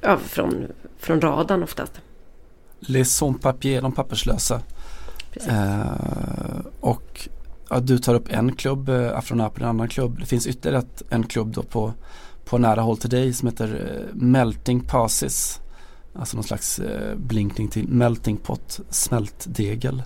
[0.00, 0.66] ja, från,
[0.98, 1.92] från radarn oftast.
[2.80, 4.60] Les sans papier, de papperslösa.
[5.48, 7.28] Eh, och
[7.70, 10.18] ja, du tar upp en klubb, eh, Afronapoli, en annan klubb.
[10.20, 11.92] Det finns ytterligare ett, en klubb då på,
[12.44, 15.60] på nära håll till dig som heter eh, Melting Passes.
[16.14, 20.02] Alltså någon slags eh, blinkning till Melting Pot, smältdegel.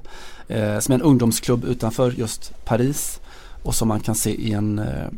[0.49, 3.21] Eh, som är en ungdomsklubb utanför just Paris
[3.63, 5.09] och som man kan se i en, eh,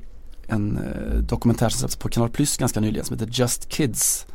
[0.46, 4.26] en eh, dokumentär som släpptes på Kanal Plus ganska nyligen som heter Just Kids.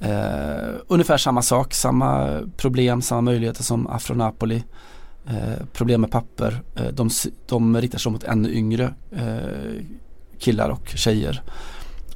[0.00, 4.64] Eh, ungefär samma sak, samma problem, samma möjligheter som Afro Napoli.
[5.28, 6.62] Eh, problem med papper.
[6.74, 7.10] Eh, de,
[7.46, 9.84] de riktar sig mot ännu yngre eh,
[10.38, 11.42] killar och tjejer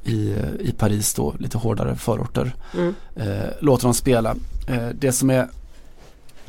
[0.03, 2.55] i, i Paris då, lite hårdare förorter.
[2.73, 2.95] Mm.
[3.15, 4.35] Eh, låter dem spela.
[4.67, 5.47] Eh, det som är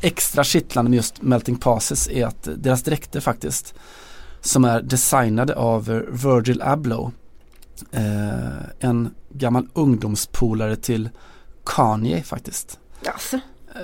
[0.01, 3.73] extra kittlande med just Melting Passes är att deras dräkter faktiskt
[4.41, 7.09] som är designade av Virgil Abloh
[7.91, 11.09] eh, en gammal ungdomspolare till
[11.65, 12.79] Kanye faktiskt.
[13.05, 13.39] Alltså.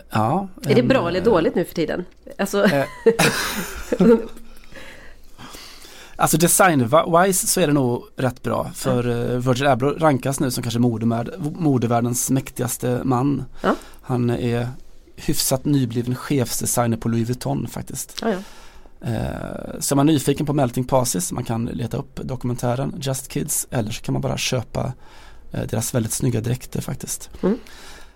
[0.10, 2.06] Ja, är det bra eller dåligt nu för tiden?
[2.38, 2.66] Alltså...
[2.66, 2.86] Eh,
[6.20, 9.42] Alltså design-wise så är det nog rätt bra för mm.
[9.42, 10.80] Virgil Abloh rankas nu som kanske
[11.60, 13.44] modevärldens mäktigaste man.
[13.62, 13.76] Ja.
[14.02, 14.68] Han är
[15.16, 18.20] hyfsat nybliven chefsdesigner på Louis Vuitton faktiskt.
[18.22, 18.38] Ja, ja.
[19.02, 23.68] Eh, så är man nyfiken på Melting Passes, man kan leta upp dokumentären Just Kids
[23.72, 24.94] eller så kan man bara köpa
[25.52, 27.30] eh, deras väldigt snygga dräkter faktiskt.
[27.42, 27.58] Mm.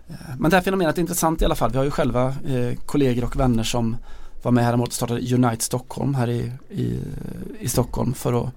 [0.08, 1.72] Eh, men det här fenomenet är intressant i alla fall.
[1.72, 3.98] Vi har ju själva eh, kollegor och vänner som
[4.42, 7.00] var med häromåret och startade Unite Stockholm här i, i,
[7.60, 8.50] i Stockholm för att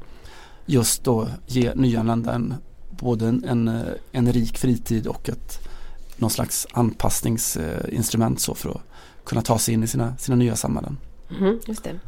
[0.66, 2.54] just då ge nyanlända en,
[2.90, 5.68] både en, en, en rik fritid och ett
[6.16, 8.80] någon slags anpassningsinstrument så för att
[9.24, 10.98] kunna ta sig in i sina, sina nya samhällen.
[11.38, 11.98] Mm, just det.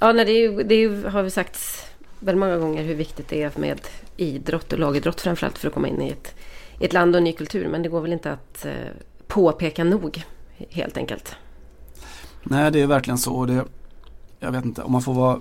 [0.00, 1.58] Ja, nej, det, är ju, det är har vi sagt
[2.18, 3.80] väldigt många gånger hur viktigt det är med
[4.16, 6.34] idrott och lagidrott framförallt för att komma in i ett,
[6.80, 7.68] i ett land och en ny kultur.
[7.68, 8.72] Men det går väl inte att eh,
[9.26, 10.22] påpeka nog
[10.70, 11.36] helt enkelt.
[12.42, 13.44] Nej, det är verkligen så.
[13.44, 13.64] Det,
[14.40, 15.40] jag vet inte om man får vara,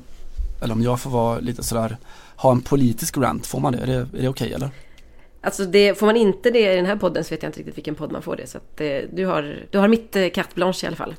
[0.61, 1.97] eller om jag får vara lite sådär,
[2.35, 3.79] ha en politisk rant, får man det?
[3.79, 4.69] Är det, är det okej okay, eller?
[5.41, 7.77] Alltså det, får man inte det i den här podden så vet jag inte riktigt
[7.77, 8.47] vilken podd man får det.
[8.47, 11.15] Så det, eh, du, har, du har mitt eh, carte blanche i alla fall.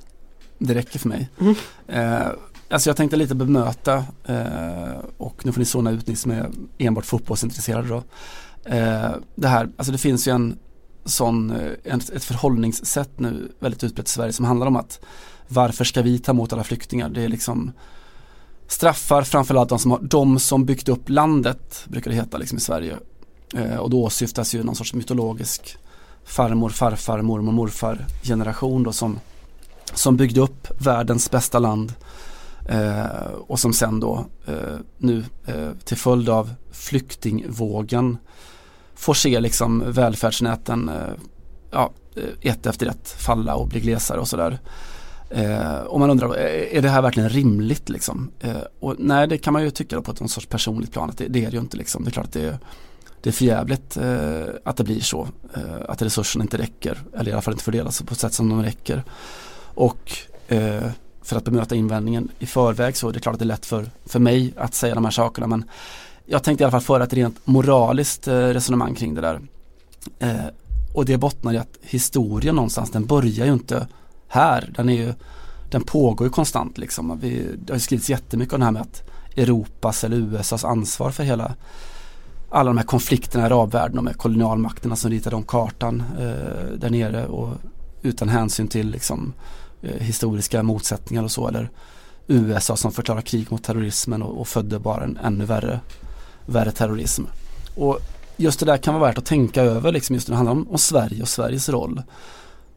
[0.58, 1.28] Det räcker för mig.
[1.40, 1.54] Mm.
[1.86, 2.28] Eh,
[2.70, 6.50] alltså jag tänkte lite bemöta eh, och nu får ni såna ut ni som är
[6.78, 8.02] enbart fotbollsintresserade då.
[8.64, 10.58] Eh, det här, alltså det finns ju en
[11.04, 15.00] sån, eh, en, ett förhållningssätt nu väldigt utbrett i Sverige som handlar om att
[15.48, 17.08] varför ska vi ta emot alla flyktingar?
[17.08, 17.72] Det är liksom
[18.66, 22.60] straffar framförallt de som, har, de som byggt upp landet, brukar det heta liksom i
[22.60, 22.96] Sverige.
[23.54, 25.76] Eh, och då åsyftas ju någon sorts mytologisk
[26.24, 29.20] farmor, farfar, mormor, morfar generation då som,
[29.94, 31.92] som byggde upp världens bästa land
[32.68, 38.18] eh, och som sen då eh, nu eh, till följd av flyktingvågen
[38.94, 40.94] får se liksom välfärdsnäten eh,
[41.70, 44.58] ja, eh, ett efter ett falla och bli glesare och sådär.
[45.30, 48.30] Eh, och man undrar, eh, är det här verkligen rimligt liksom?
[48.40, 51.18] Eh, och nej, det kan man ju tycka på ett någon sorts personligt plan att
[51.18, 52.04] det, det, är det ju inte liksom.
[52.04, 52.58] Det är klart att det är,
[53.22, 55.28] det är förjävligt eh, att det blir så.
[55.54, 58.48] Eh, att resurserna inte räcker, eller i alla fall inte fördelas på ett sätt som
[58.48, 59.04] de räcker.
[59.74, 60.12] Och
[60.48, 60.90] eh,
[61.28, 63.90] för att bemöta invändningen i förväg så är det klart att det är lätt för,
[64.06, 65.64] för mig att säga de här sakerna men
[66.26, 69.40] jag tänkte i alla fall föra ett rent moraliskt eh, resonemang kring det där.
[70.18, 70.46] Eh,
[70.94, 73.86] och det bottnar i att historien någonstans, den börjar ju inte
[74.28, 74.72] här.
[74.76, 75.14] Den, är ju,
[75.70, 77.18] den pågår ju konstant liksom.
[77.20, 79.02] Vi, det har ju skrivits jättemycket om det här med att
[79.36, 81.54] Europas eller USAs ansvar för hela
[82.50, 86.90] alla de här konflikterna i arabvärlden och med kolonialmakterna som ritade om kartan eh, där
[86.90, 87.48] nere och
[88.02, 91.70] utan hänsyn till liksom, eh, Eh, historiska motsättningar och så eller
[92.26, 95.80] USA som förklarar krig mot terrorismen och, och födde bara en ännu värre,
[96.46, 97.24] värre terrorism.
[97.76, 97.98] Och
[98.36, 100.68] just det där kan vara värt att tänka över liksom just när det handlar om,
[100.68, 102.02] om Sverige och Sveriges roll.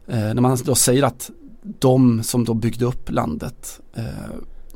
[0.06, 1.30] Eh, när man då säger att
[1.62, 4.04] de som då byggde upp landet eh,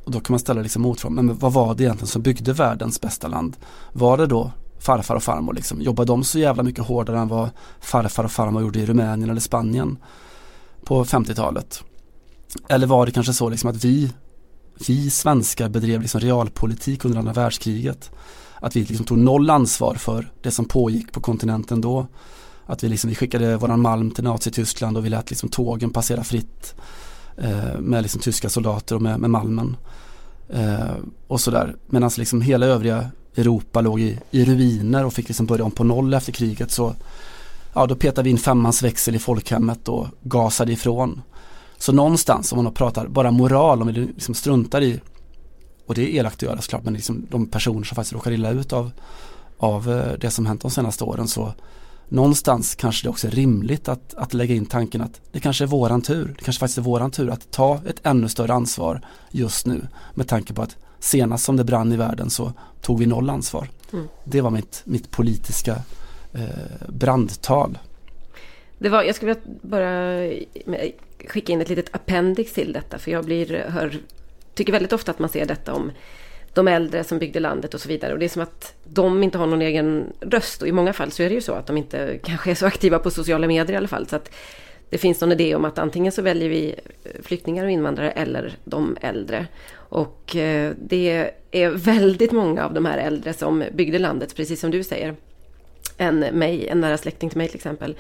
[0.05, 3.01] och då kan man ställa liksom motfrågan, men vad var det egentligen som byggde världens
[3.01, 3.57] bästa land?
[3.93, 5.81] Var det då farfar och farmor liksom?
[5.81, 9.41] Jobbade de så jävla mycket hårdare än vad farfar och farmor gjorde i Rumänien eller
[9.41, 9.99] Spanien
[10.85, 11.83] på 50-talet?
[12.69, 14.13] Eller var det kanske så liksom att vi
[14.87, 18.11] vi svenskar bedrev liksom realpolitik under andra världskriget.
[18.61, 22.07] Att vi liksom tog noll ansvar för det som pågick på kontinenten då.
[22.67, 26.25] Att vi, liksom, vi skickade våran malm till Nazityskland och vi lät liksom tågen passera
[26.25, 26.75] fritt
[27.37, 29.77] eh, med liksom tyska soldater och med, med malmen.
[30.49, 31.77] Eh, och sådär.
[31.87, 35.85] Medan liksom hela övriga Europa låg i, i ruiner och fick liksom börja om på
[35.85, 36.95] noll efter kriget så
[37.75, 41.23] ja, då petade vi in femmans växel i folkhemmet och gasade ifrån.
[41.79, 45.01] Så någonstans om man pratar bara moral, om vi liksom struntar i
[45.87, 48.51] och det är elakt att göra såklart men liksom de personer som faktiskt råkar illa
[48.51, 48.91] ut av,
[49.59, 51.53] av eh, det som hänt de senaste åren så
[52.09, 55.69] någonstans kanske det också är rimligt att, att lägga in tanken att det kanske är
[55.69, 56.35] våran tur.
[56.39, 60.29] Det kanske faktiskt är våran tur att ta ett ännu större ansvar just nu med
[60.29, 63.69] tanke på att senast som det brann i världen så tog vi noll ansvar.
[63.93, 64.09] Mm.
[64.25, 65.77] Det var mitt, mitt politiska
[66.33, 67.79] eh, brandtal.
[68.79, 70.91] Det var, jag skulle vilja bara eh,
[71.29, 73.97] skicka in ett litet appendix till detta för jag blir, eh, hör,
[74.55, 75.93] tycker väldigt ofta att man ser detta om
[76.55, 78.13] de äldre som byggde landet och så vidare.
[78.13, 80.63] Och det är som att de inte har någon egen röst.
[80.63, 82.67] Och i många fall så är det ju så att de inte kanske är så
[82.67, 84.09] aktiva på sociala medier i alla fall.
[84.09, 84.31] Så att
[84.91, 88.57] det finns någon idé om att antingen så väljer vi eh, flyktingar och invandrare eller
[88.65, 89.47] de äldre.
[89.89, 90.31] Och
[90.77, 95.17] det är väldigt många av de här äldre som byggde landet, precis som du säger.
[95.97, 97.97] En, mig, en nära släkting till mig till exempel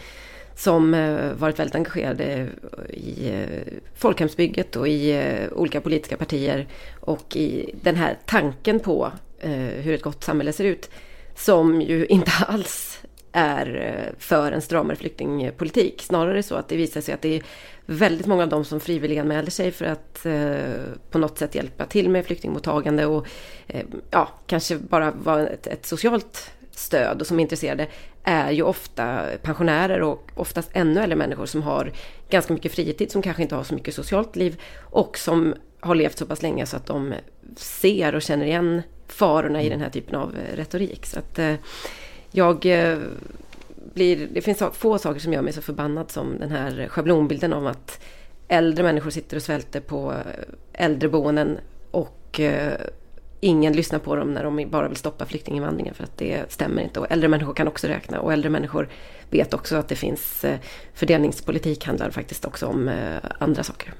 [0.56, 2.48] som eh, varit väldigt engagerade
[2.88, 6.66] i eh, folkhemsbygget och i eh, olika politiska partier
[7.00, 10.90] och i den här tanken på hur ett gott samhälle ser ut
[11.34, 13.00] som ju inte alls
[13.32, 16.02] är för en stramare flyktingpolitik.
[16.02, 17.42] Snarare så att det visar sig att det är
[17.86, 20.26] väldigt många av dem som frivilliganmäler sig för att
[21.10, 23.26] på något sätt hjälpa till med flyktingmottagande och
[24.10, 27.86] ja, kanske bara vara ett, ett socialt stöd och som är intresserade
[28.24, 31.92] är ju ofta pensionärer och oftast ännu äldre människor som har
[32.28, 36.18] ganska mycket fritid, som kanske inte har så mycket socialt liv och som har levt
[36.18, 37.14] så pass länge så att de
[37.56, 41.06] ser och känner igen farorna i den här typen av retorik.
[41.06, 41.54] Så att eh,
[42.30, 42.98] jag eh,
[43.94, 47.66] blir, det finns få saker som gör mig så förbannad som den här schablonbilden om
[47.66, 48.00] att
[48.48, 51.58] äldre människor sitter och svälter på eh, äldreboenden
[51.90, 52.40] och
[53.40, 57.00] ingen lyssnar på dem när de bara vill stoppa flyktinginvandringen för att det stämmer inte.
[57.00, 58.88] Och äldre människor kan också räkna och äldre människor
[59.30, 60.58] vet också att det finns eh,
[60.94, 63.94] fördelningspolitik handlar faktiskt också om eh, andra saker.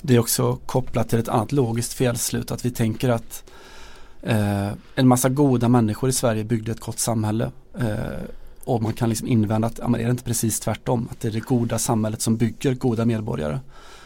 [0.00, 3.44] Det är också kopplat till ett annat logiskt felslut att vi tänker att
[4.22, 7.50] eh, en massa goda människor i Sverige byggde ett gott samhälle.
[7.78, 7.96] Eh,
[8.64, 11.08] och man kan liksom invända att ja, men är det inte precis tvärtom?
[11.10, 13.58] Att det är det goda samhället som bygger goda medborgare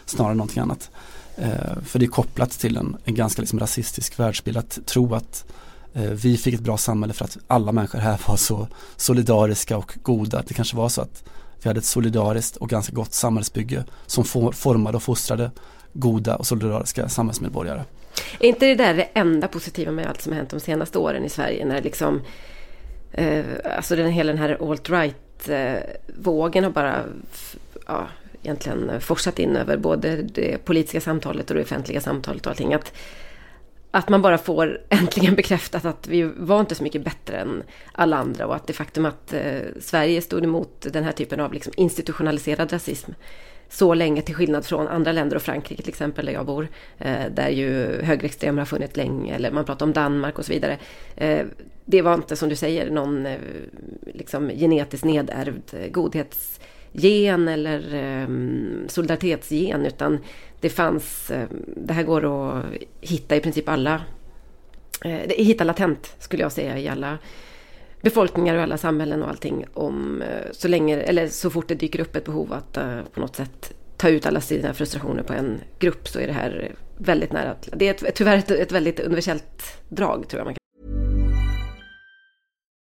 [0.04, 0.90] snarare än någonting annat.
[1.36, 5.52] Eh, för det är kopplat till en, en ganska liksom rasistisk världsbild att tro att
[5.94, 9.98] eh, vi fick ett bra samhälle för att alla människor här var så solidariska och
[10.02, 10.42] goda.
[10.48, 11.24] Det kanske var så att
[11.62, 15.50] vi hade ett solidariskt och ganska gott samhällsbygge som for, formade och fostrade
[15.92, 17.84] goda och solidariska samhällsmedborgare.
[18.40, 21.24] Är inte det där det enda positiva med allt som har hänt de senaste åren
[21.24, 22.20] i Sverige när liksom
[23.12, 23.44] eh,
[23.76, 27.04] Alltså den, hela den här alt-right-vågen eh, har bara
[27.86, 28.08] ja,
[28.42, 32.74] egentligen forsat in över både det politiska samtalet och det offentliga samtalet och allting.
[32.74, 32.92] Att,
[33.90, 38.16] att man bara får äntligen bekräftat att vi var inte så mycket bättre än alla
[38.16, 41.72] andra och att det faktum att eh, Sverige stod emot den här typen av liksom,
[41.76, 43.12] institutionaliserad rasism
[43.68, 46.68] så länge till skillnad från andra länder och Frankrike till exempel där jag bor.
[46.98, 50.78] Eh, där ju högerextremer har funnits länge eller man pratar om Danmark och så vidare.
[51.16, 51.46] Eh,
[51.84, 53.38] det var inte som du säger någon eh,
[54.14, 56.60] liksom, genetiskt nedärvd eh, godhets
[56.92, 58.28] gen eller eh,
[58.88, 60.18] solidaritetsgen utan
[60.60, 62.64] det fanns, eh, det här går att
[63.00, 64.02] hitta i princip alla,
[65.04, 67.18] eh, hitta latent skulle jag säga i alla
[68.00, 72.00] befolkningar och alla samhällen och allting om eh, så länge, eller så fort det dyker
[72.00, 75.60] upp ett behov att eh, på något sätt ta ut alla sina frustrationer på en
[75.78, 77.54] grupp så är det här väldigt nära.
[77.72, 80.61] Det är ett, tyvärr ett, ett väldigt universellt drag tror jag man kan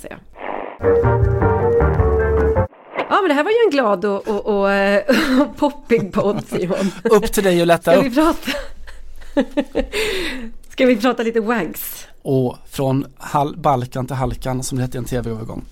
[0.00, 0.18] säga.
[3.08, 4.68] Ja, men det här var ju en glad och, och, och,
[5.40, 6.90] och poppig podd, Simon.
[7.04, 8.06] upp till dig och lätta Ska upp.
[8.06, 8.50] Vi prata?
[10.68, 12.06] Ska vi prata lite wags?
[12.22, 15.64] Och från hal Balkan till Halkan som det hette i en tv-övergång.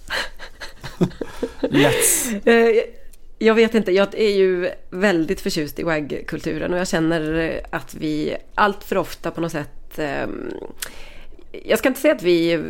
[1.61, 2.49] Let's.
[2.49, 2.83] Eh,
[3.39, 8.37] Jag vet inte, jag är ju väldigt förtjust i WAG-kulturen och jag känner att vi
[8.55, 10.51] allt för ofta på något sätt ehm,
[11.65, 12.63] jag ska inte säga att vi,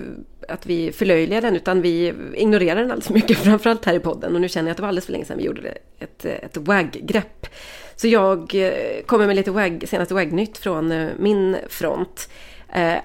[0.49, 4.35] att vi förlöjligar den utan vi ignorerar den alldeles mycket, framförallt här i podden.
[4.35, 6.57] Och nu känner jag att det var alldeles för länge sedan vi gjorde ett, ett
[6.57, 7.47] WAG-grepp.
[7.97, 12.29] Så jag eh, kommer med lite WAG, senaste WAG-nytt från eh, min front.
[12.73, 12.99] Eh,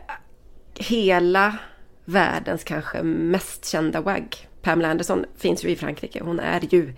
[0.76, 1.58] hela
[2.06, 6.22] världens kanske mest kända WAG, Pamela Anderson, finns ju i Frankrike.
[6.24, 6.94] Hon är ju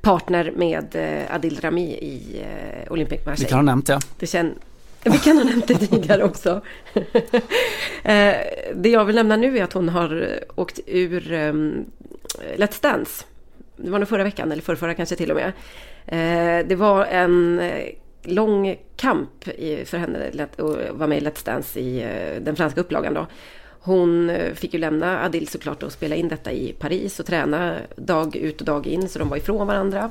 [0.00, 0.96] partner med
[1.30, 2.44] Adil Rami i
[2.90, 3.46] Olympic Marseille.
[3.46, 3.98] Vi kan ha nämnt det.
[4.18, 4.54] det.
[5.04, 6.60] Vi kan ha nämnt det tidigare också.
[8.02, 8.36] Eh,
[8.74, 11.84] det jag vill nämna nu är att hon har eh, åkt ur um,
[12.56, 13.24] Let's Dance.
[13.76, 15.52] Det var nog förra veckan, eller förra, kanske till och med.
[16.06, 17.62] Eh, det var en
[18.22, 19.44] lång kamp
[19.84, 20.58] för henne att
[20.90, 22.08] vara med i Let's Dance i
[22.40, 23.26] den franska upplagan då.
[23.80, 28.36] Hon fick ju lämna Adil såklart och spela in detta i Paris och träna dag
[28.36, 30.10] ut och dag in så de var ifrån varandra.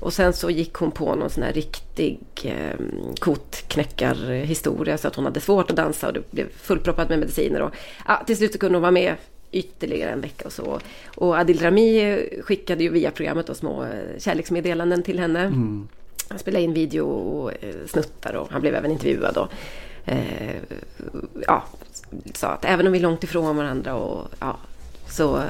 [0.00, 2.80] Och sen så gick hon på någon sån här riktig eh,
[3.18, 7.62] kotknäckarhistoria så att hon hade svårt att dansa och det blev fullproppat med mediciner.
[7.62, 7.74] Och,
[8.06, 9.14] ja, till slut så kunde hon vara med
[9.52, 10.80] ytterligare en vecka och så.
[11.14, 15.40] Och Adil Rami skickade ju via programmet och små eh, kärleksmeddelanden till henne.
[15.40, 15.88] Mm.
[16.28, 19.36] Han spelade in video och eh, snuttar och han blev även intervjuad.
[19.36, 19.48] Och,
[20.04, 20.56] eh,
[21.46, 21.64] ja,
[22.34, 24.56] sa att även om vi är långt ifrån varandra och ja,
[25.08, 25.42] så eh,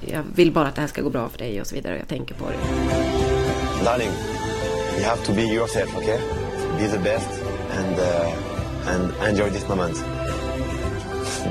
[0.00, 1.98] jag vill bara att det här ska gå bra för dig och så vidare.
[1.98, 3.35] Jag tänker på det.
[3.84, 4.10] Darling,
[4.96, 6.18] you have to be yourself, okay?
[6.78, 7.30] Be the best
[7.70, 10.04] and, uh, and enjoy this moment.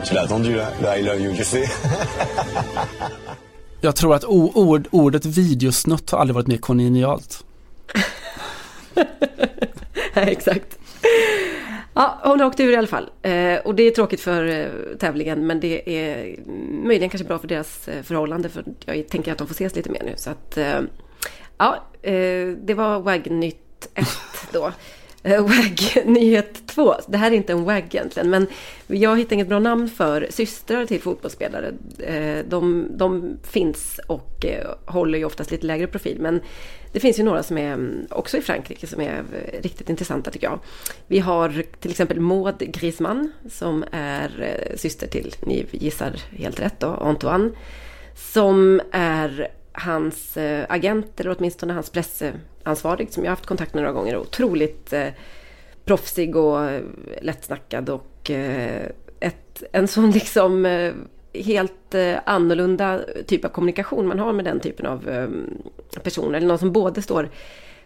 [0.06, 1.70] Tu l'as attendu là, le I love you, je sais.
[3.82, 7.46] Jag tror att ord, ordet videosnutt har aldrig varit mer kongenialt.
[10.14, 10.78] Exakt.
[11.94, 13.10] Ja, hon har åkt ur i alla fall.
[13.22, 14.68] Eh, och det är tråkigt för eh,
[15.00, 16.36] tävlingen men det är
[16.84, 19.90] möjligen kanske bra för deras eh, förhållande för jag tänker att de får ses lite
[19.90, 20.14] mer nu.
[20.18, 20.82] Så att, eh,
[21.58, 24.08] ja, Eh, det var WAG-nytt 1
[24.52, 24.72] då.
[25.24, 26.96] Eh, WAG nyhet 2.
[27.08, 28.48] Det här är inte en WAG egentligen, men
[28.88, 31.74] jag hittar inget bra namn för systrar till fotbollsspelare.
[32.00, 34.46] Eh, de, de finns och
[34.86, 36.42] håller ju oftast lite lägre profil, men
[36.92, 39.24] det finns ju några som är mm, också i Frankrike som är
[39.62, 40.60] riktigt intressanta tycker jag.
[41.08, 46.88] Vi har till exempel Maud Griezmann som är syster till, ni gissar helt rätt då,
[46.88, 47.52] Antoine.
[48.16, 53.84] Som är hans eh, agent, eller åtminstone hans pressansvarig som jag har haft kontakt med
[53.84, 54.18] några gånger.
[54.18, 55.08] Otroligt eh,
[55.86, 56.84] proffsig och eh,
[57.22, 58.86] lättsnackad och eh,
[59.20, 60.94] ett, en sån liksom eh,
[61.34, 65.30] helt eh, annorlunda typ av kommunikation man har med den typen av eh,
[66.04, 66.38] personer.
[66.38, 67.30] Eller någon som både står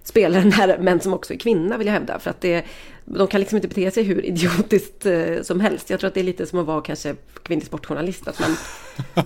[0.09, 2.19] spelaren här men som också är kvinna vill jag hävda.
[2.19, 2.65] För att det,
[3.05, 5.89] de kan liksom inte bete sig hur idiotiskt eh, som helst.
[5.89, 8.27] Jag tror att det är lite som att vara kanske kvinnlig sportjournalist.
[8.27, 8.55] Att man,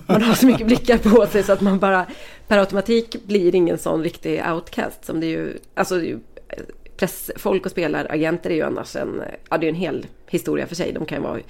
[0.06, 2.06] man har så mycket blickar på sig så att man bara
[2.48, 5.04] per automatik blir ingen sån riktig outcast.
[5.04, 6.00] Som det är ju, alltså
[6.96, 10.92] pressfolk och spelaragenter är ju annars en, ja det är en hel historia för sig.
[10.92, 11.40] De kan ju vara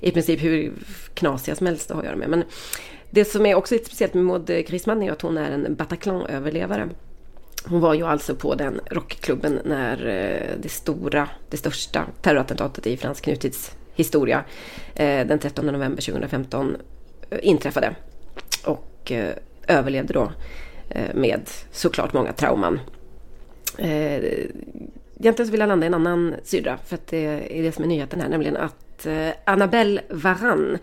[0.00, 0.72] i princip hur
[1.14, 2.30] knasiga som helst att ha att göra med.
[2.30, 2.44] Men
[3.10, 6.88] det som är också lite speciellt med Maud Grisman är att hon är en Bataclan-överlevare.
[7.64, 12.96] Hon var ju alltså på den rockklubben när eh, det stora, det största terrorattentatet i
[12.96, 14.44] fransk nutidshistoria
[14.94, 16.76] eh, den 13 november 2015
[17.30, 17.94] eh, inträffade.
[18.64, 19.12] Och
[19.66, 20.32] överlevde då
[21.14, 21.40] med
[21.72, 22.80] såklart många trauman.
[23.78, 27.84] Egentligen så vill jag landa i en annan syrra för att det är det som
[27.84, 29.06] är nyheten här, nämligen att
[29.44, 30.78] Annabelle Varan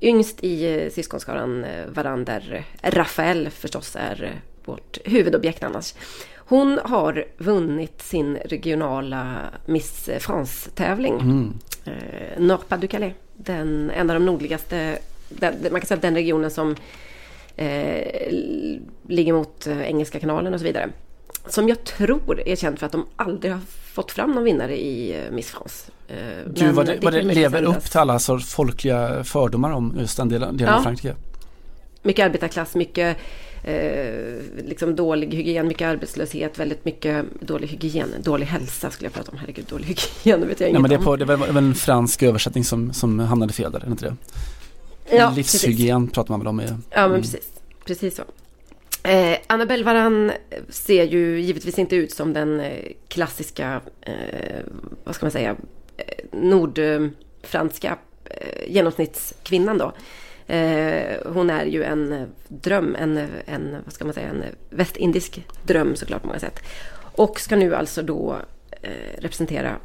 [0.00, 5.94] Yngst i syskonskaran Varan där Rafael förstås är vårt huvudobjekt annars.
[6.36, 11.14] Hon har vunnit sin regionala Miss France-tävling.
[11.14, 11.54] Mm.
[11.84, 13.14] Eh, Nord-Pas-du-Calais.
[13.36, 14.98] Den, en av de nordligaste,
[15.28, 16.76] den, man kan säga den regionen som
[17.56, 18.32] eh,
[19.08, 20.90] ligger mot eh, Engelska kanalen och så vidare.
[21.48, 23.60] Som jag tror är känd för att de aldrig har
[23.92, 25.90] fått fram någon vinnare i eh, Miss France.
[26.08, 30.16] Eh, Gud vad det, vad det lever upp till alla sorts folkliga fördomar om just
[30.16, 30.78] den delen, delen ja.
[30.78, 31.14] av Frankrike.
[32.02, 33.16] Mycket arbetarklass, mycket
[33.64, 39.32] eh, liksom dålig hygien, mycket arbetslöshet, väldigt mycket dålig hygien, dålig hälsa skulle jag prata
[39.32, 39.38] om.
[39.38, 41.74] Herregud, dålig hygien, vet jag inget Nej, men det, är på, det var väl en
[41.74, 44.16] fransk översättning som, som hamnade fel där, är inte det?
[45.16, 46.14] Ja, Livshygien precis.
[46.14, 46.60] pratar man väl om.
[46.60, 47.20] I, ja, men mm.
[47.22, 47.52] precis.
[47.84, 48.22] Precis så.
[49.08, 50.32] Eh, Annabelle Varan
[50.68, 54.12] ser ju givetvis inte ut som den eh, klassiska, eh,
[55.04, 55.56] vad ska man säga,
[55.96, 59.92] eh, nordfranska eh, genomsnittskvinnan då.
[60.48, 65.96] Eh, hon är ju en dröm, en, en, vad ska man säga, en västindisk dröm
[65.96, 66.60] såklart på många sätt.
[67.16, 68.36] Och ska nu alltså då
[68.82, 69.76] eh, representera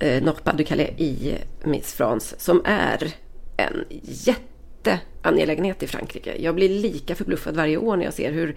[0.00, 1.34] eh, Norpa du Calais i
[1.64, 3.14] Miss France som är
[3.56, 6.36] en jätteangelägenhet i Frankrike.
[6.42, 8.56] Jag blir lika förbluffad varje år när jag ser hur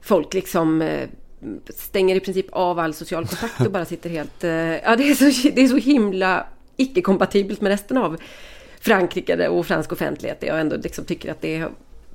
[0.00, 1.08] folk liksom eh,
[1.68, 4.44] stänger i princip av all social kontakt och bara sitter helt...
[4.44, 6.46] Eh, ja, det är så, det är så himla
[6.76, 8.16] icke-kompatibelt med resten av
[8.84, 10.38] Frankrike och fransk offentlighet.
[10.40, 11.64] Jag ändå liksom tycker att det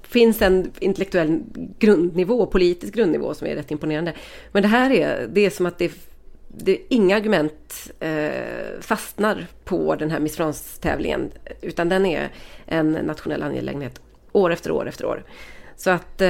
[0.01, 1.39] finns en intellektuell
[1.79, 4.13] grundnivå, politisk grundnivå som är rätt imponerande.
[4.51, 5.91] Men det här är, det är som att det,
[6.47, 8.29] det inga argument eh,
[8.81, 11.31] fastnar på den här Miss France-tävlingen.
[11.61, 12.29] Utan den är
[12.65, 14.01] en nationell angelägenhet
[14.31, 15.23] år efter år efter år.
[15.77, 16.29] Så att eh,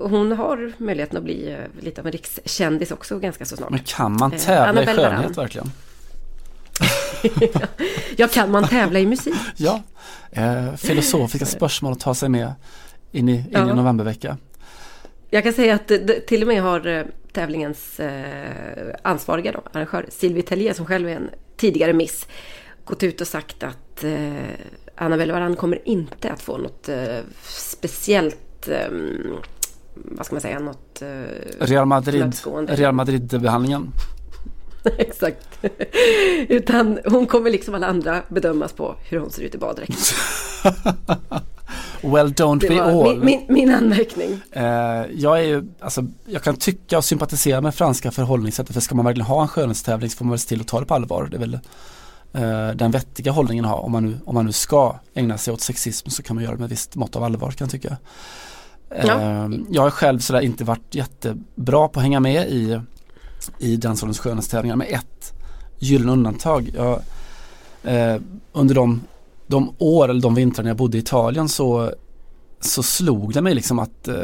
[0.00, 3.70] hon har möjligheten att bli eh, lite av en rikskändis också ganska så snart.
[3.70, 5.70] Men kan man tävla eh, i skönhet verkligen?
[8.16, 9.34] ja, kan man tävla i musik?
[9.56, 9.82] ja,
[10.30, 12.54] eh, filosofiska spörsmål att ta sig med
[13.12, 13.70] in i, in ja.
[13.70, 14.36] i novembervecka.
[15.30, 15.92] Jag kan säga att
[16.26, 21.16] till och med har eh, tävlingens eh, ansvariga då, arrangör Sylvie Tellier som själv är
[21.16, 22.26] en tidigare miss
[22.84, 24.32] gått ut och sagt att eh,
[24.94, 27.18] Annabelle Varan kommer inte att få något eh,
[27.48, 28.88] speciellt eh,
[29.94, 32.34] vad ska man säga, något eh, Real Madrid,
[32.92, 33.92] Madrid-behandlingen.
[34.98, 35.58] Exakt.
[36.48, 40.14] Utan hon kommer liksom alla andra bedömas på hur hon ser ut i baddräkt.
[42.02, 43.18] well, don't be all.
[43.18, 44.30] Min, min, min anmärkning.
[44.56, 44.62] Uh,
[45.14, 48.74] jag är ju, alltså, jag kan tycka och sympatisera med franska förhållningssättet.
[48.74, 50.80] För ska man verkligen ha en skönhetstävling så får man väl se till att ta
[50.80, 51.28] det på allvar.
[51.30, 53.78] Det är väl uh, den vettiga hållningen att ha.
[53.78, 56.54] Om man, nu, om man nu ska ägna sig åt sexism så kan man göra
[56.54, 57.96] det med visst mått av allvar kan jag tycka.
[59.06, 59.14] Ja.
[59.14, 62.80] Uh, jag har själv sådär inte varit jättebra på att hänga med i
[63.58, 65.32] i den sortens skönhetstävlingar med ett
[65.78, 66.72] gyllene undantag.
[66.76, 67.00] Jag,
[67.82, 68.20] eh,
[68.52, 69.00] under de,
[69.46, 71.92] de år eller de vintrar när jag bodde i Italien så,
[72.60, 74.14] så slog det mig liksom att eh,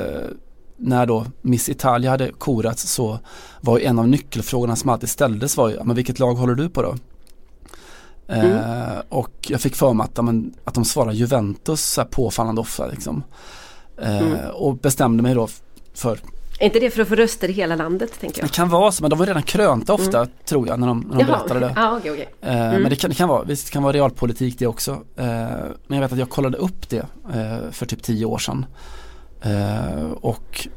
[0.76, 3.18] när då Miss Italia hade korats så
[3.60, 6.68] var ju en av nyckelfrågorna som alltid ställdes var ju, men vilket lag håller du
[6.68, 6.94] på då?
[8.28, 8.52] Mm.
[8.52, 12.60] Eh, och jag fick för mig att, men, att de svarade Juventus så här påfallande
[12.60, 13.22] ofta liksom.
[13.98, 14.50] Eh, mm.
[14.54, 15.48] Och bestämde mig då
[15.94, 16.18] för
[16.58, 18.20] är inte det för att få röster i hela landet?
[18.20, 18.48] tänker jag?
[18.48, 20.30] Det kan vara så, men de var redan krönta ofta mm.
[20.44, 21.74] tror jag när de, när de berättade det.
[21.76, 22.26] Ah, okay, okay.
[22.40, 22.82] Mm.
[22.82, 24.90] Men det kan, det kan vara, visst det kan vara realpolitik det också.
[24.92, 25.26] Eh,
[25.86, 28.66] men jag vet att jag kollade upp det eh, för typ tio år sedan.
[30.20, 30.68] Och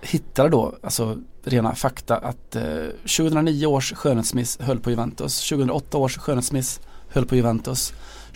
[0.00, 2.56] hittade då, alltså rena fakta att
[3.02, 7.92] 2009 års skönhetsmiss höll på Juventus, 2008 års skönhetsmiss höll på Juventus,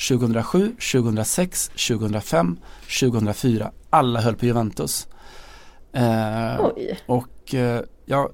[0.09, 2.57] 2007, 2006, 2005,
[3.01, 5.07] 2004, alla höll på Juventus.
[5.93, 6.99] Eh, Oj.
[7.07, 8.31] Och eh, ja,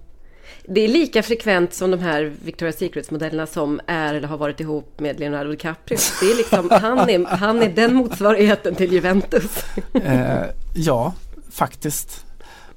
[0.68, 5.00] det är lika frekvent som de här Victoria's Secrets-modellerna som är eller har varit ihop
[5.00, 5.98] med Leonardo DiCaprio.
[6.20, 9.64] Det är liksom, han, är, han är den motsvarigheten till Juventus.
[9.94, 10.44] Eh,
[10.74, 11.14] ja,
[11.50, 12.24] faktiskt.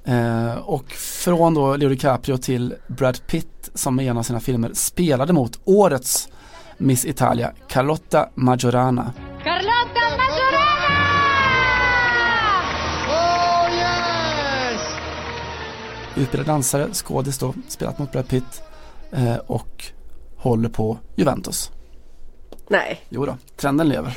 [0.05, 4.71] Eh, och från då Leo DiCaprio till Brad Pitt som i en av sina filmer
[4.73, 6.29] spelade mot årets
[6.77, 9.13] Miss Italia, Carlotta Majorana.
[9.43, 9.99] Carlotta
[16.17, 18.63] utbildad dansare, skådis då, spelat mot Brad Pitt
[19.11, 19.85] eh, och
[20.35, 21.71] håller på Juventus.
[22.67, 23.01] Nej.
[23.09, 24.13] Jo då, trenden lever.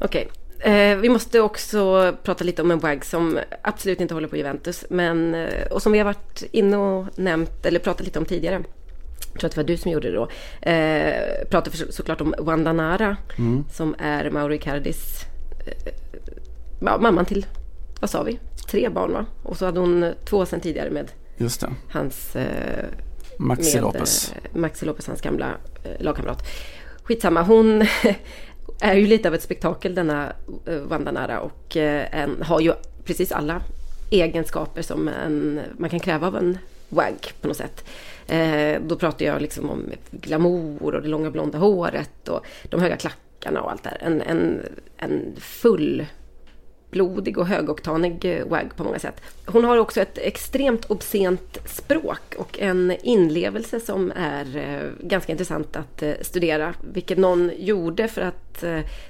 [0.00, 0.28] Okej.
[0.30, 0.42] Okay.
[0.72, 4.84] Eh, vi måste också prata lite om en WAG som absolut inte håller på Juventus.
[4.90, 8.62] Men, eh, och som vi har varit inne och nämnt, eller pratat lite om tidigare.
[9.32, 10.28] Jag tror att det var du som gjorde det då.
[10.70, 13.16] Eh, pratade för, såklart om Wanda Nara.
[13.38, 13.64] Mm.
[13.72, 15.24] Som är Mauro Icardis
[15.66, 15.92] eh,
[16.80, 17.46] mamman till,
[18.00, 18.38] vad sa vi?
[18.72, 19.26] Tre barn va?
[19.42, 21.10] Och så hade hon två sen tidigare med.
[21.90, 22.36] Hans...
[22.36, 22.84] Eh,
[23.38, 24.32] Maxi med, Lopez.
[24.32, 25.54] Eh, Maxi Lopez, hans gamla
[25.84, 26.42] eh, lagkamrat.
[27.02, 27.86] Skitsamma, hon
[28.80, 30.32] är ju lite av ett spektakel denna
[30.66, 32.72] eh, Wanda Nara och eh, en, har ju
[33.04, 33.62] precis alla
[34.10, 36.58] egenskaper som en, man kan kräva av en
[36.88, 37.84] wag på något sätt.
[38.26, 42.96] Eh, då pratar jag liksom om glamour och det långa blonda håret och de höga
[42.96, 43.98] klackarna och allt det här.
[44.00, 44.60] En, en,
[44.96, 46.06] en full
[46.92, 49.22] blodig och högoktanig eh, WAG på många sätt.
[49.46, 55.76] Hon har också ett extremt obscent språk och en inlevelse som är eh, ganska intressant
[55.76, 56.74] att eh, studera.
[56.92, 58.64] Vilket någon gjorde för att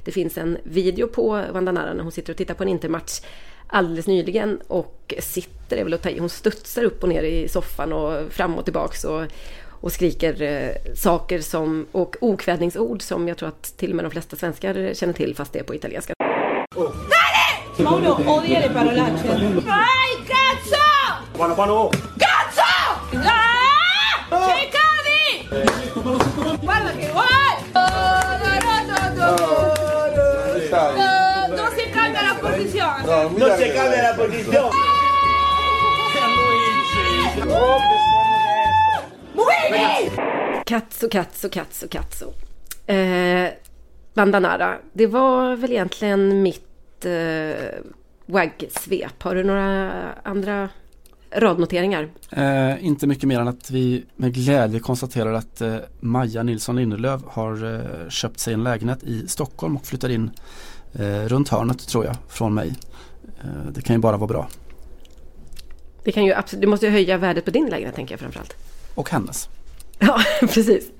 [0.04, 3.20] det finns en video på Vandanara när hon sitter och tittar på en intermatch
[3.66, 7.48] alldeles nyligen och sitter, är väl att ta i, hon studsar upp och ner i
[7.48, 9.22] soffan och fram och tillbaks och,
[9.68, 14.36] och skriker saker som, och okvädningsord som jag tror att till och med de flesta
[14.36, 16.14] svenskar känner till fast det är på italienska.
[16.76, 17.11] Oh.
[17.78, 19.28] Mauro odia le parolacce.
[19.64, 20.76] Vai, cazzo!
[21.32, 21.88] Buono, buono!
[22.18, 22.60] Cazzo!
[23.16, 24.26] Ah!
[24.28, 24.46] Oh!
[24.46, 25.48] Cercavi!
[26.60, 27.26] Guarda che vuoi!
[31.48, 33.04] Non si cambia la posizione!
[33.04, 34.70] No, non si cambia la posizione!
[40.64, 42.34] Cazzo, cazzo, cazzo, cazzo.
[42.86, 43.58] Eh,
[44.14, 46.71] Bandanara, det var väl egentligen mitt
[47.04, 47.54] eh,
[48.26, 49.22] WAG-svep.
[49.22, 49.92] Har du några
[50.22, 50.68] andra
[51.34, 52.08] radnoteringar?
[52.30, 57.20] Eh, inte mycket mer än att vi med glädje konstaterar att eh, Maja Nilsson Lindelöf
[57.26, 60.30] har eh, köpt sig en lägenhet i Stockholm och flyttar in
[60.92, 62.72] eh, runt hörnet tror jag från mig.
[63.40, 64.48] Eh, det kan ju bara vara bra.
[66.04, 68.56] Det kan ju absolut, du måste ju höja värdet på din lägenhet tänker jag framförallt.
[68.94, 69.48] Och hennes.
[69.98, 70.90] Ja, precis.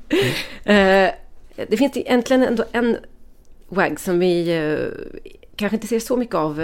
[0.64, 1.07] Mm.
[1.09, 1.14] Eh,
[1.68, 2.96] det finns egentligen ändå en
[3.68, 4.53] WAG som vi
[5.62, 6.60] kanske inte ser så mycket av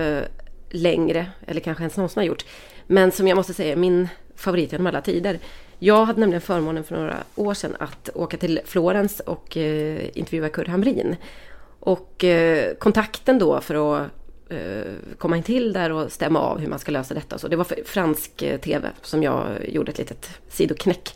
[0.71, 2.45] längre, eller kanske ens någonsin har gjort.
[2.87, 5.39] Men som jag måste säga är min favorit genom alla tider.
[5.79, 10.49] Jag hade nämligen förmånen för några år sedan att åka till Florens och eh, intervjua
[10.49, 11.17] Kurre Hamrin.
[11.81, 14.11] Och eh, kontakten då för att
[14.49, 17.39] eh, komma in till där och stämma av hur man ska lösa detta.
[17.39, 21.15] Så det var för fransk eh, TV som jag gjorde ett litet sidoknäck.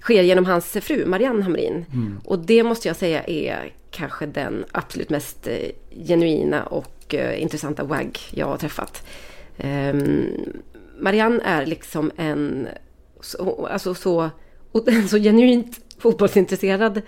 [0.00, 1.86] Sker genom hans fru Marianne Hamrin.
[1.92, 2.20] Mm.
[2.24, 5.70] Och det måste jag säga är kanske den absolut mest eh,
[6.06, 9.06] genuina och eh, intressanta WAG jag har träffat.
[9.64, 10.26] Um,
[10.98, 12.68] Marianne är liksom en
[13.20, 14.30] så, alltså så,
[15.08, 17.02] så genuint fotbollsintresserad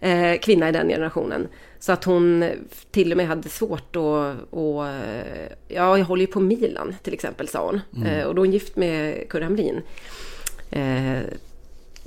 [0.00, 1.48] eh, kvinna i den generationen.
[1.78, 2.50] Så att hon
[2.90, 4.36] till och med hade svårt att...
[4.50, 4.84] Och,
[5.68, 7.80] ja, jag håller ju på Milan till exempel, sa hon.
[7.96, 8.08] Mm.
[8.08, 9.80] Eh, och då är hon gift med Kurre Hamrin.
[10.70, 11.20] Eh,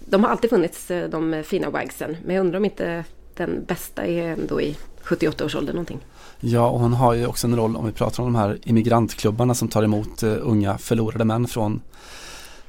[0.05, 2.17] de har alltid funnits, eh, de fina wagsen.
[2.25, 3.03] Men jag undrar om inte
[3.35, 5.99] den bästa är ändå i 78 års ålder någonting.
[6.39, 9.53] Ja, och hon har ju också en roll om vi pratar om de här immigrantklubbarna
[9.53, 11.81] som tar emot uh, unga förlorade män från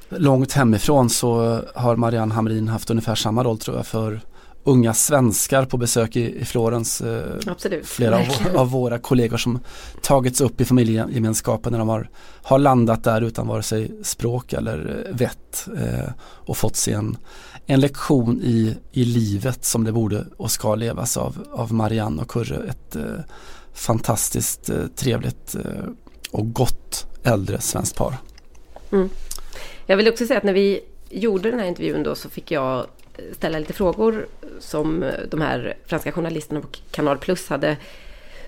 [0.09, 4.21] långt hemifrån så har Marianne Hamrin haft ungefär samma roll tror jag för
[4.67, 7.01] unga svenskar på besök i, i Florens.
[7.01, 7.23] Eh,
[7.83, 9.59] flera av, av, våra kollegor som
[10.01, 12.09] tagits upp i familjegemenskapen när de har,
[12.41, 17.17] har landat där utan vare sig språk eller eh, vett eh, och fått sig en,
[17.69, 22.29] en lektion i, i livet som det borde och ska levas av, av Marianne och
[22.29, 22.69] Kurre.
[22.69, 23.03] Ett eh,
[23.73, 25.61] fantastiskt eh, trevligt eh,
[26.31, 28.13] och gott äldre svenskt par.
[28.91, 29.09] Mm.
[29.85, 32.87] Jag vill också säga att när vi gjorde den här intervjun då så fick jag
[33.31, 34.27] ställa lite frågor
[34.59, 37.77] som eh, de här franska journalisterna på Kanal Plus hade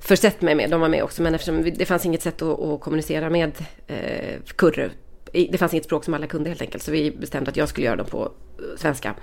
[0.01, 0.70] försett mig med.
[0.70, 3.51] De var med också, men eftersom det fanns inget sätt att, att kommunicera med
[3.88, 4.89] eh, Kurre.
[5.34, 7.86] Det fanns inget språk som alla kunde helt enkelt, så vi bestämde att jag skulle
[7.86, 9.15] göra dem på eh, svenska.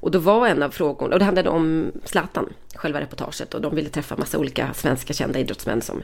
[0.00, 3.54] Och då var en av frågorna, och det handlade om Zlatan, själva reportaget.
[3.54, 6.02] Och de ville träffa massa olika svenska kända idrottsmän som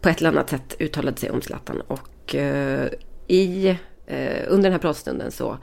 [0.00, 1.80] på ett eller annat sätt uttalade sig om Zlatan.
[1.80, 2.88] Och eh,
[3.26, 3.68] i,
[4.06, 5.58] eh, under den här pratstunden så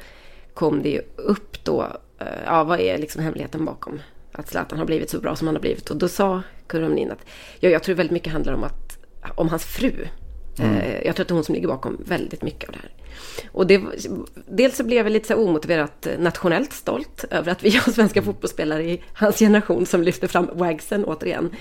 [0.53, 1.82] kom det ju upp då,
[2.19, 3.99] eh, ja vad är liksom hemligheten bakom
[4.32, 5.89] att Zlatan har blivit så bra som han har blivit.
[5.89, 7.26] Och då sa Kurre att,
[7.59, 8.97] ja, jag tror väldigt mycket handlar om, att,
[9.36, 10.07] om hans fru.
[10.60, 10.76] Mm.
[10.76, 12.91] Eh, jag tror att det är hon som ligger bakom väldigt mycket av det här.
[13.51, 13.82] Och det,
[14.47, 18.34] dels så blev jag lite så omotiverat nationellt stolt över att vi har svenska mm.
[18.34, 21.56] fotbollsspelare i hans generation som lyfter fram wagsen återigen.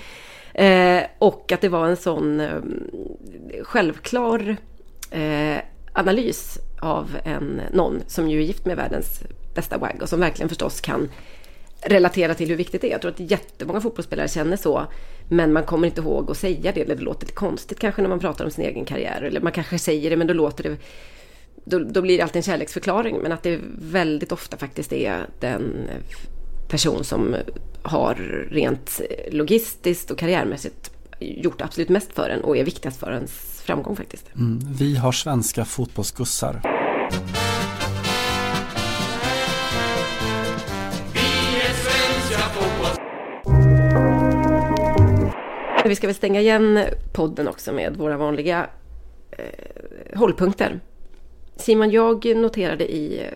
[0.53, 2.61] Eh, och att det var en sån eh,
[3.63, 4.55] självklar
[5.11, 5.57] eh,
[5.93, 9.23] analys av en, någon som ju är gift med världens
[9.55, 11.09] bästa wag och som verkligen förstås kan
[11.81, 12.91] relatera till hur viktigt det är.
[12.91, 14.87] Jag tror att jättemånga fotbollsspelare känner så.
[15.35, 16.81] Men man kommer inte ihåg att säga det.
[16.81, 19.21] Eller det låter lite konstigt kanske när man pratar om sin egen karriär.
[19.21, 20.77] Eller man kanske säger det men då låter det...
[21.65, 23.19] Då, då blir det alltid en kärleksförklaring.
[23.23, 25.89] Men att det väldigt ofta faktiskt är den
[26.69, 27.35] person som
[27.83, 28.15] har
[28.51, 33.95] rent logistiskt och karriärmässigt gjort absolut mest för en och är viktigast för ens framgång
[33.95, 34.35] faktiskt.
[34.35, 36.61] Mm, vi har svenska fotbollsgussar.
[45.85, 46.79] Vi ska väl stänga igen
[47.13, 48.69] podden också med våra vanliga
[49.31, 50.79] eh, hållpunkter.
[51.55, 53.27] Simon, jag noterade i eh,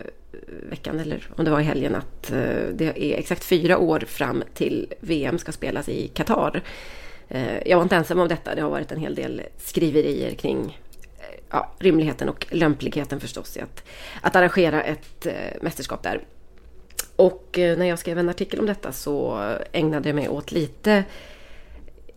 [0.70, 4.44] veckan, eller om det var i helgen, att eh, det är exakt fyra år fram
[4.54, 6.62] till VM ska spelas i Qatar.
[7.28, 8.54] Eh, jag var inte ensam om detta.
[8.54, 10.78] Det har varit en hel del skriverier kring
[11.18, 13.84] eh, ja, rimligheten och lämpligheten förstås i att,
[14.20, 16.20] att arrangera ett eh, mästerskap där.
[17.16, 19.40] Och eh, när jag skrev en artikel om detta så
[19.72, 21.04] ägnade jag mig åt lite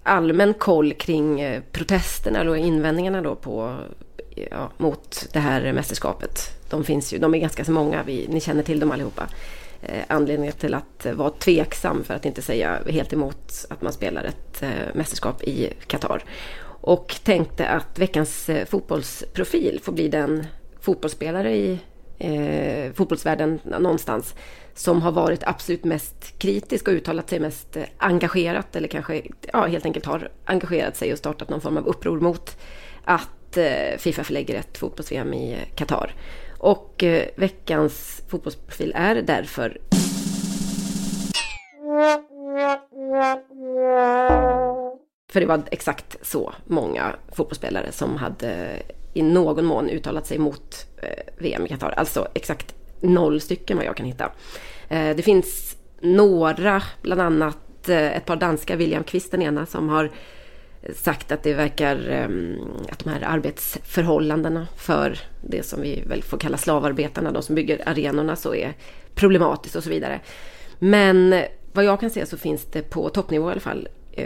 [0.04, 3.78] allmän koll kring eh, protesterna eller invändningarna då på,
[4.52, 6.40] ja, mot det här mästerskapet.
[6.70, 9.28] De finns ju, de är ganska så många, vi, ni känner till dem allihopa.
[9.82, 14.24] Eh, anledningen till att vara tveksam, för att inte säga helt emot att man spelar
[14.24, 16.24] ett eh, mästerskap i Qatar.
[16.64, 20.46] Och tänkte att veckans eh, fotbollsprofil får bli den
[20.80, 21.80] fotbollsspelare i
[22.22, 24.36] eh, fotbollsvärlden någonstans
[24.74, 29.22] som har varit absolut mest kritisk och uttalat sig mest engagerat eller kanske
[29.54, 32.58] ja, helt enkelt har engagerat sig och startat någon form av uppror mot
[33.04, 36.16] att eh, Fifa förlägger ett fotbolls-VM i Qatar.
[36.58, 39.78] Och eh, veckans fotbollsprofil är därför
[45.32, 48.82] För det var exakt så många fotbollsspelare som hade
[49.14, 51.94] i någon mån uttalat sig mot eh, VM i Qatar.
[51.98, 54.32] Alltså exakt noll stycken vad jag kan hitta.
[54.90, 59.90] Eh, det finns några, bland annat eh, ett par danska, William Kvist den ena, som
[59.90, 60.12] har
[60.96, 62.58] sagt att det verkar ehm,
[62.90, 67.90] att de här arbetsförhållandena för det som vi väl får kalla slavarbetarna, de som bygger
[67.90, 68.74] arenorna, så är
[69.16, 70.20] problematiskt och så vidare.
[70.80, 71.44] Men eh,
[71.74, 74.26] vad jag kan se så finns det på toppnivå i alla fall eh,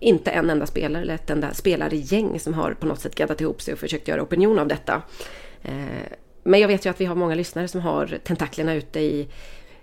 [0.00, 3.62] inte en enda spelare eller ett enda spelargäng som har på något sätt gaddat ihop
[3.62, 5.02] sig och försökt göra opinion av detta.
[5.62, 9.28] Eh, men jag vet ju att vi har många lyssnare som har tentaklerna ute i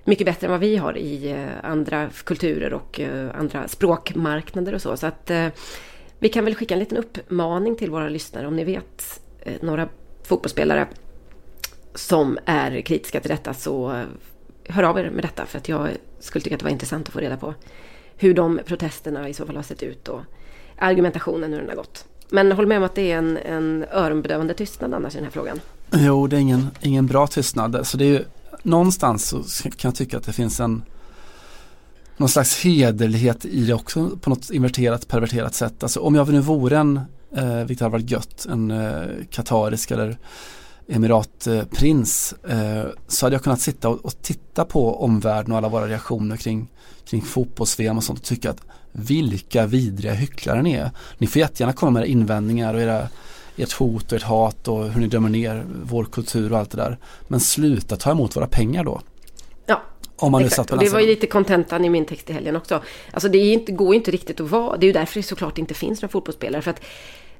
[0.03, 4.81] mycket bättre än vad vi har i eh, andra kulturer och eh, andra språkmarknader och
[4.81, 4.97] så.
[4.97, 5.31] Så att
[6.19, 9.21] vi kan väl skicka en liten uppmaning till våra lyssnare om ni vet
[9.61, 9.89] några
[10.23, 10.87] fotbollsspelare
[11.95, 14.03] som är kritiska till detta så
[14.65, 15.89] hör av er med detta för att jag
[16.19, 17.53] skulle tycka att det var intressant att få reda på
[18.21, 20.21] hur de protesterna i så fall har sett ut och
[20.77, 22.05] argumentationen hur den har gått.
[22.29, 25.31] Men håll med om att det är en, en öronbedövande tystnad annars i den här
[25.31, 25.59] frågan.
[25.91, 27.87] Jo, det är ingen, ingen bra tystnad.
[27.87, 28.23] Så det är ju,
[28.63, 30.83] någonstans så kan jag tycka att det finns en
[32.17, 35.83] någon slags hederlighet i det också på något inverterat, perverterat sätt.
[35.83, 36.99] Alltså om jag nu vore en,
[37.35, 40.17] eh, vilket hade varit gött, en eh, katarisk eller
[40.91, 45.87] emiratprins eh, så hade jag kunnat sitta och, och, titta på omvärlden och alla våra
[45.87, 46.67] reaktioner kring,
[47.05, 48.61] kring fotbolls och sånt och tycka att
[48.91, 50.91] vilka vidriga hycklare ni är.
[51.17, 53.07] Ni får jättegärna komma med era invändningar och era,
[53.57, 56.77] ert hot och ert hat och hur ni dömer ner vår kultur och allt det
[56.77, 56.97] där.
[57.27, 59.01] Men sluta ta emot våra pengar då.
[59.65, 59.81] Ja,
[60.15, 62.81] om man Exakt, och det var ju lite kontentan i min text i helgen också.
[63.11, 65.57] Alltså det inte, går ju inte riktigt att vara, det är ju därför det såklart
[65.57, 66.61] inte finns några fotbollsspelare.
[66.61, 66.81] För att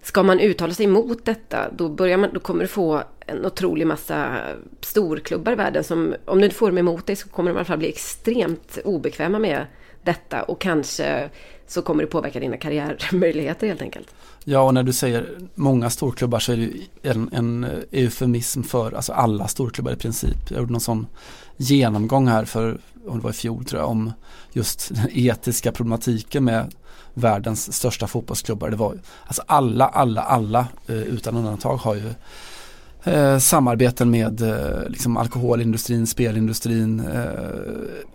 [0.02, 3.88] ska man uttala sig emot detta, då, börjar man, då kommer du få en otrolig
[3.88, 4.38] massa
[4.82, 7.60] storklubbar i världen som, om du inte får dem emot dig så kommer de i
[7.60, 9.66] alla fall bli extremt obekväma med
[10.04, 11.30] detta och kanske
[11.68, 14.14] så kommer det påverka dina karriärmöjligheter helt enkelt.
[14.44, 19.14] Ja, och när du säger många storklubbar så är det en, en eufemism för alltså
[19.14, 20.50] alla storklubbar i princip.
[20.50, 21.08] Jag gjorde någon sån
[21.58, 22.78] genomgång här för,
[23.08, 24.14] om det var i fjol tror jag, om
[24.54, 26.74] just den etiska problematiken med
[27.14, 28.70] världens största fotbollsklubbar.
[28.70, 32.14] Det var, alltså alla, alla, alla eh, utan undantag har ju
[33.04, 37.26] eh, samarbeten med eh, liksom alkoholindustrin, spelindustrin, eh,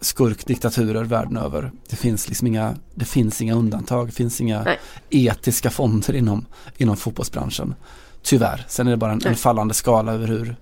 [0.01, 1.71] skurkdiktaturer världen över.
[1.89, 4.79] Det finns liksom inga, det finns inga undantag, det finns inga Nej.
[5.11, 7.75] etiska fonder inom, inom fotbollsbranschen.
[8.23, 10.57] Tyvärr, sen är det bara en, en fallande skala över hur,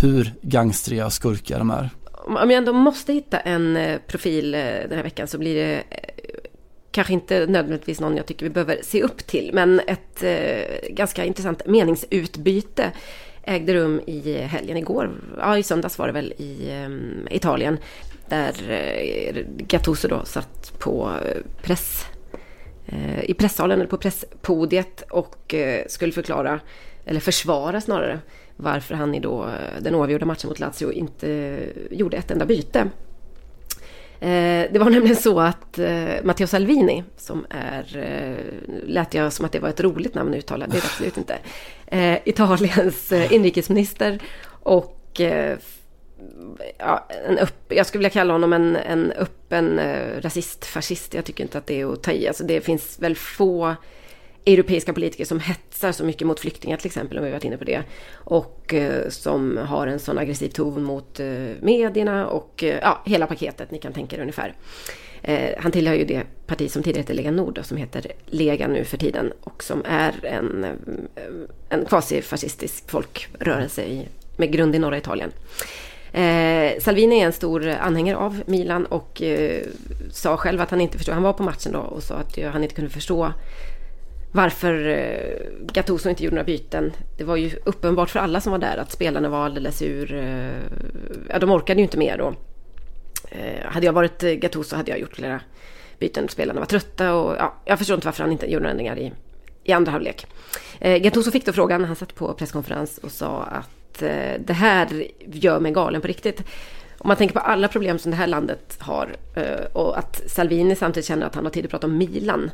[0.00, 1.90] hur gangstriga och skurkiga de är.
[2.26, 5.82] Om jag ändå måste hitta en eh, profil eh, den här veckan så blir det
[6.94, 11.24] kanske inte nödvändigtvis någon jag tycker vi behöver se upp till, men ett eh, ganska
[11.24, 12.92] intressant meningsutbyte
[13.42, 15.10] ägde rum i helgen igår.
[15.38, 17.78] Ja, i söndags var det väl i eh, Italien.
[18.28, 22.06] Där eh, Gattuso då satt på eh, press
[22.86, 26.60] eh, i presssalen eller på presspodiet och eh, skulle förklara,
[27.04, 28.18] eller försvara snarare,
[28.56, 32.46] varför han i då eh, den oavgjorda matchen mot Lazio inte eh, gjorde ett enda
[32.46, 32.90] byte.
[34.24, 38.54] Eh, det var nämligen så att eh, Matteo Salvini, som är, eh,
[38.86, 41.16] lät jag som att det var ett roligt namn att uttala, det är det absolut
[41.16, 41.38] inte.
[41.86, 45.20] Eh, Italiens inrikesminister och
[46.78, 51.14] ja, en upp, jag skulle vilja kalla honom en, en öppen eh, rasist, fascist.
[51.14, 52.28] Jag tycker inte att det är att ta i.
[52.28, 53.74] Alltså det finns väl få
[54.46, 57.64] europeiska politiker som hetsar så mycket mot flyktingar till exempel, om vi varit inne på
[57.64, 57.82] det.
[58.14, 61.26] Och eh, som har en sån aggressiv ton mot eh,
[61.60, 64.54] medierna och eh, ja, hela paketet, ni kan tänka er ungefär.
[65.22, 68.68] Eh, han tillhör ju det parti som tidigare hette Lega Nord och som heter Lega
[68.68, 71.24] nu för tiden och som är en, eh,
[71.68, 75.32] en kvasifascistisk folkrörelse i, med grund i norra Italien.
[76.14, 79.62] Eh, Salvini är en stor anhängare av Milan och eh,
[80.10, 82.50] sa själv att han inte förstod, han var på matchen då och sa att eh,
[82.50, 83.32] han inte kunde förstå
[84.34, 86.92] varför eh, Gattuso inte gjorde några byten.
[87.16, 90.14] Det var ju uppenbart för alla som var där att spelarna var alldeles ur...
[90.14, 90.60] Eh,
[91.28, 92.34] ja, de orkade ju inte mer då.
[93.28, 95.40] Eh, hade jag varit Gattuso hade jag gjort flera
[95.98, 96.28] byten.
[96.28, 99.12] Spelarna var trötta och ja, jag förstår inte varför han inte gjorde några ändringar i,
[99.64, 100.26] i andra halvlek.
[100.80, 103.98] Gattuso fick då frågan, han satt på presskonferens och sa att
[104.38, 106.42] det här gör mig galen på riktigt.
[106.98, 109.16] Om man tänker på alla problem som det här landet har
[109.72, 112.50] och att Salvini samtidigt känner att han har tid att prata om Milan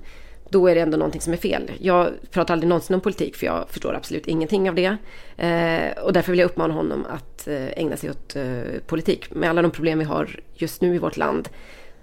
[0.51, 1.70] då är det ändå någonting som är fel.
[1.80, 4.96] Jag pratar aldrig någonsin om politik för jag förstår absolut ingenting av det.
[5.36, 8.44] Eh, och därför vill jag uppmana honom att eh, ägna sig åt eh,
[8.86, 11.48] politik med alla de problem vi har just nu i vårt land.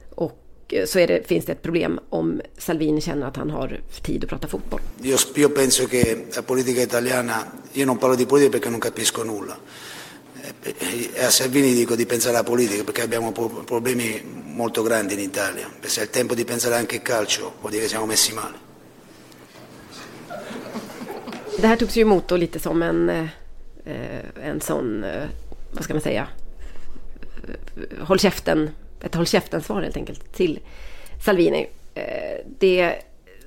[0.09, 4.23] Och eh, så det, finns det ett problem om Salvini känner att han har tid
[4.23, 4.81] att prata fotboll.
[5.01, 7.35] Jag tror penso che la politica italiana,
[7.73, 9.57] io non parlo di politica perché non capisco nulla.
[10.61, 15.69] E a Salvini dico di pensare alla politica perché abbiamo problemi molto grandi in Italia.
[15.81, 18.33] E se è il tempo di pensare anche al calcio vuol dire che siamo messi
[18.33, 18.65] male.
[21.59, 25.27] Det här togs ju emot då lite som en, eh, en sån, eh,
[25.71, 26.27] vad ska man säga,
[27.47, 28.69] eh, håll käften,
[29.01, 30.59] ett håll käften-svar helt enkelt till
[31.25, 31.67] Salvini.
[32.59, 32.95] Det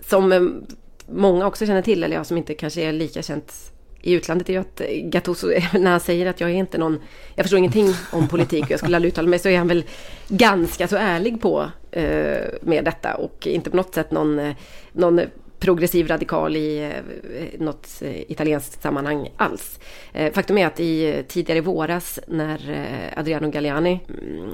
[0.09, 0.63] som
[1.07, 3.70] många också känner till, eller jag som inte kanske är lika känt
[4.03, 7.01] i utlandet är ju att Gattuso, när han säger att jag är inte någon,
[7.35, 9.85] jag förstår ingenting om politik och jag skulle aldrig uttala mig, så är han väl
[10.29, 14.55] ganska så ärlig på eh, med detta och inte på något sätt någon, eh,
[14.93, 15.21] någon
[15.61, 19.81] progressiv radikal i eh, något eh, italienskt sammanhang alls.
[20.13, 24.51] Eh, faktum är att i, eh, tidigare i våras när eh, Adriano Galliani, mm,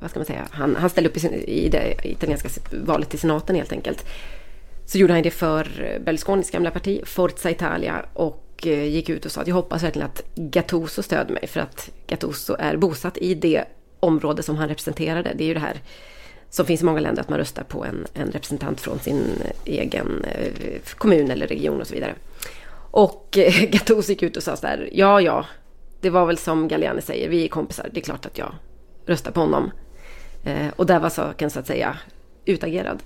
[0.00, 3.18] vad ska man säga, han, han ställde upp i, sin, i det italienska valet till
[3.18, 4.06] senaten helt enkelt.
[4.86, 9.24] Så gjorde han det för Berlusconis gamla parti, Forza Italia, och och eh, gick ut
[9.24, 13.18] och sa att jag hoppas verkligen att Gattuso stöder mig för att Gattuso är bosatt
[13.18, 13.64] i det
[14.00, 15.32] område som han representerade.
[15.34, 15.80] Det är ju det här
[16.50, 20.24] som finns i många länder, att man röstar på en, en representant från sin egen
[20.24, 22.14] eh, kommun eller region och så vidare.
[22.90, 25.46] Och eh, Gattuso gick ut och sa så här, ja, ja,
[26.00, 28.54] det var väl som Galliani säger, vi är kompisar, det är klart att jag
[29.06, 29.70] röstar på honom.
[30.76, 31.96] Och där var saken så att säga
[32.44, 33.02] utagerad.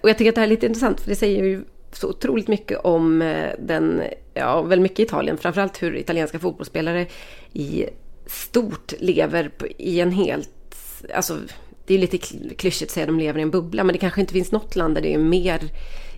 [0.00, 1.64] Och jag tycker att det här är lite intressant, för det säger ju
[1.96, 4.02] så otroligt mycket om eh, den,
[4.34, 7.06] ja, väl mycket Italien, framförallt hur italienska fotbollsspelare
[7.52, 7.86] i
[8.26, 10.76] stort lever i en helt,
[11.14, 11.38] alltså
[11.86, 12.18] det är lite
[12.56, 14.76] klyschigt att säga att de lever i en bubbla, men det kanske inte finns något
[14.76, 15.70] land där det är mer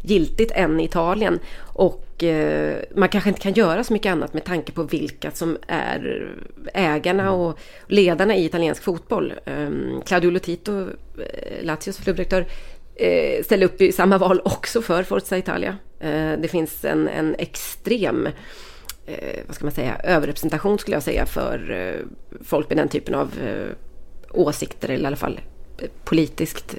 [0.02, 1.38] giltigt än Italien.
[1.58, 5.58] Och eh, man kanske inte kan göra så mycket annat med tanke på vilka som
[5.66, 6.30] är
[6.74, 9.32] ägarna och ledarna i italiensk fotboll.
[9.44, 9.70] Eh,
[10.06, 12.46] Claudio Lotito, eh, Lazios klubbdirektör,
[12.96, 15.76] eh, ställer upp i samma val också för Forza Italia.
[16.00, 18.26] Eh, det finns en, en extrem
[19.06, 22.04] eh, vad ska man säga, överrepresentation skulle jag säga för
[22.44, 23.30] folk med den typen av
[24.30, 25.40] åsikter eller i alla fall
[26.04, 26.76] politiskt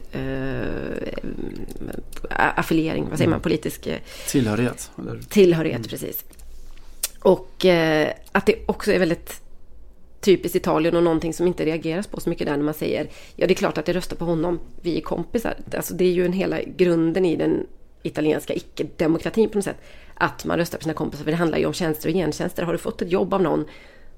[2.29, 3.41] affiliering, vad säger man, mm.
[3.41, 3.97] politisk eh,
[4.27, 4.91] tillhörighet.
[4.99, 5.19] Eller?
[5.29, 5.89] Tillhörighet, mm.
[5.89, 6.25] precis.
[7.19, 7.65] Och
[8.31, 9.41] att det också är väldigt
[10.21, 13.47] typiskt Italien och någonting som inte reageras på så mycket där när man säger ja
[13.47, 15.55] det är klart att jag röstar på honom, vi är kompisar.
[15.75, 17.67] Alltså det är ju en hela grunden i den
[18.03, 19.81] italienska icke-demokratin på något sätt.
[20.13, 22.63] Att man röstar på sina kompisar, för det handlar ju om tjänster och gentjänster.
[22.63, 23.65] Har du fått ett jobb av någon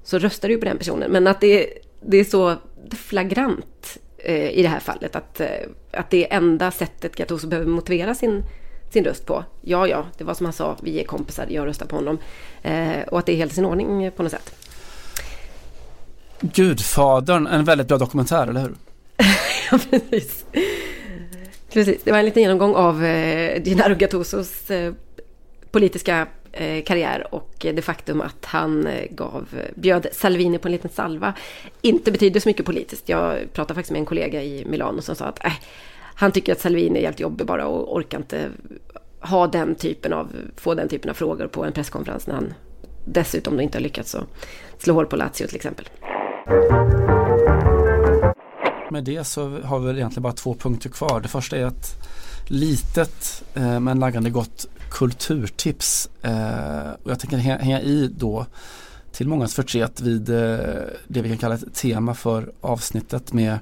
[0.02, 1.10] så röstar du på den personen.
[1.10, 1.68] Men att det,
[2.00, 2.54] det är så
[2.96, 5.16] flagrant eh, i det här fallet.
[5.16, 5.48] Att, eh,
[5.92, 8.42] att det är enda sättet Gattuso behöver motivera sin,
[8.90, 9.44] sin röst på.
[9.60, 12.18] Ja, ja, det var som han sa, vi är kompisar, jag röstar på honom.
[12.62, 14.59] Eh, och att det är helt i sin ordning på något sätt.
[16.40, 18.74] Gudfadern, en väldigt bra dokumentär, eller hur?
[19.70, 20.44] ja, precis.
[21.72, 24.92] Precis, det var en liten genomgång av eh, Gennaro Gattusos eh,
[25.70, 30.72] politiska Eh, karriär och eh, det faktum att han eh, gav, bjöd Salvini på en
[30.72, 31.34] liten salva
[31.80, 33.08] inte betyder så mycket politiskt.
[33.08, 35.52] Jag pratade faktiskt med en kollega i Milano som sa att eh,
[36.14, 38.48] han tycker att Salvini är helt jobbig bara och orkar inte
[39.20, 42.54] ha den typen av, få den typen av frågor på en presskonferens när han
[43.04, 44.16] dessutom inte har lyckats
[44.78, 45.88] slå hål på Lazio till exempel.
[48.90, 51.20] Med det så har vi väl egentligen bara två punkter kvar.
[51.20, 51.96] Det första är ett
[52.46, 56.10] litet eh, men laggande gott kulturtips.
[56.22, 58.46] Eh, och jag tänker hänga i då
[59.12, 60.58] till mångas förtret vid eh,
[61.08, 63.58] det vi kan kalla ett tema för avsnittet med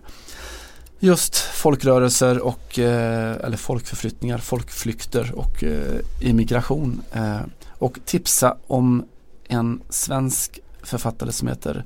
[0.99, 7.03] just folkrörelser och eh, eller folkförflyttningar, folkflykter och eh, immigration.
[7.12, 7.41] Eh,
[7.78, 9.05] och tipsa om
[9.49, 11.84] en svensk författare som heter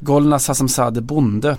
[0.00, 1.56] Golnaz Hassamzadeh Bonde.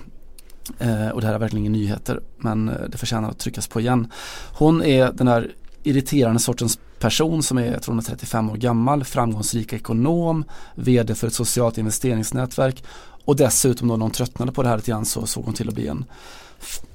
[0.78, 3.80] Eh, och det här är verkligen inga nyheter men eh, det förtjänar att tryckas på
[3.80, 4.12] igen.
[4.52, 9.72] Hon är den här irriterande sortens person som är, jag tror 35 år gammal, framgångsrik
[9.72, 12.84] ekonom, vd för ett socialt investeringsnätverk
[13.24, 15.68] och dessutom då när hon tröttnade på det här lite grann så såg hon till
[15.68, 16.04] att bli en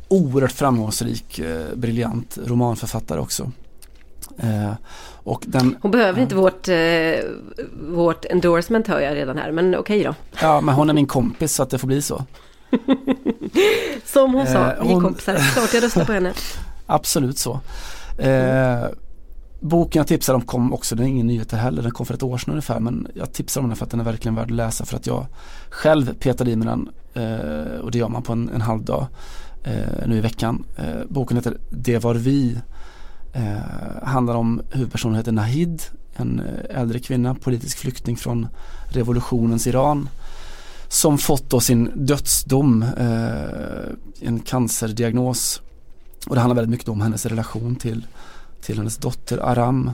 [0.08, 3.52] oerhört framgångsrik, eh, briljant romanförfattare också.
[4.38, 4.74] Eh,
[5.26, 6.76] och den, hon behöver inte vårt, eh,
[7.90, 10.16] vårt endorsement hör jag redan här, men okej då.
[10.42, 12.24] Ja, men hon är min kompis så att det får bli så.
[14.06, 16.34] Som hon sa, vi är kompisar, klart jag röstar på henne.
[16.86, 17.60] Absolut så.
[18.18, 18.86] Eh,
[19.60, 22.24] boken jag tipsar om kom också, den är ingen nyhet heller, den kom för ett
[22.24, 24.52] år sedan ungefär men jag tipsar om den för att den är verkligen värd att
[24.52, 25.26] läsa för att jag
[25.70, 29.08] själv petade i mig den eh, och det gör man på en, en halv dag
[29.64, 30.64] eh, nu i veckan.
[30.78, 32.58] Eh, boken heter Det var vi,
[33.36, 35.82] eh, handlar om huvudpersonen heter Nahid,
[36.16, 38.48] en eh, äldre kvinna, politisk flykting från
[38.90, 40.10] revolutionens Iran
[40.88, 45.62] som fått då sin dödsdom, eh, en cancerdiagnos
[46.28, 48.08] och det handlar väldigt mycket om hennes relation till,
[48.62, 49.92] till hennes dotter Aram.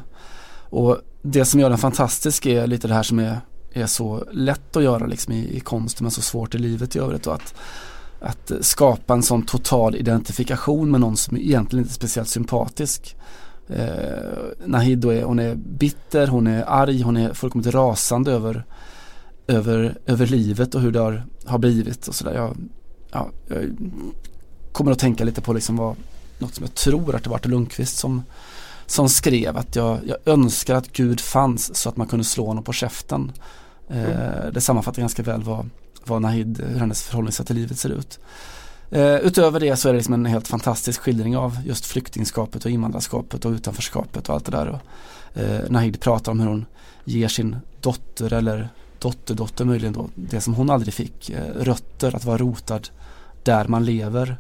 [0.70, 3.42] Och det som gör den fantastisk är lite det här som är,
[3.74, 7.00] är så lätt att göra liksom i, i konsten men så svårt i livet i
[7.00, 7.28] övrigt.
[7.28, 7.54] Och att,
[8.22, 13.16] att skapa en sån total identifikation med någon som egentligen inte är speciellt sympatisk.
[13.68, 18.66] eh, Nahid är, hon är bitter, hon är arg, hon är fullkomligt rasande över,
[19.48, 22.34] över, över livet och hur det har, har blivit och sådär.
[22.34, 22.58] Jag,
[23.12, 23.76] ja, jag
[24.72, 25.96] kommer att tänka lite på liksom vad,
[26.40, 28.24] något som jag tror att det var Artur Lundqvist som,
[28.86, 32.64] som skrev att jag, jag önskar att Gud fanns så att man kunde slå honom
[32.64, 33.32] på käften.
[33.90, 35.70] Eh, det sammanfattar ganska väl vad,
[36.06, 38.20] vad Nahid, hur hennes förhållningssätt till livet ser ut.
[38.92, 42.72] Eh, utöver det så är det liksom en helt fantastisk skildring av just flyktingskapet och
[42.72, 44.68] invandrarskapet och utanförskapet och allt det där.
[44.68, 44.82] Och,
[45.42, 46.66] eh, Nahid pratar om hur hon
[47.06, 52.26] ger sin dotter eller dotterdotter möjligen då, det som hon aldrig fick, eh, rötter, att
[52.26, 52.90] vara rotad
[53.44, 54.38] där man lever.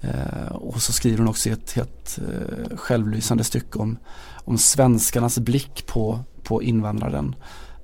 [0.00, 3.98] Eh, och så skriver hon också i ett helt eh, självlysande stycke om,
[4.44, 7.34] om svenskarnas blick på, på invandraren.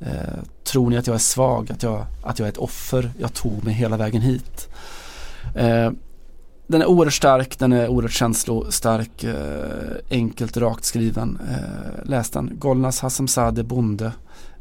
[0.01, 3.11] Eh, tror ni att jag är svag, att jag, att jag är ett offer?
[3.18, 4.68] Jag tog mig hela vägen hit.
[5.55, 5.90] Eh,
[6.66, 11.38] den är oerhört stark, den är oerhört känslostark, eh, enkelt rakt skriven.
[11.51, 12.53] Eh, läs den.
[12.59, 14.12] Golnas Hassemzadeh Bonde.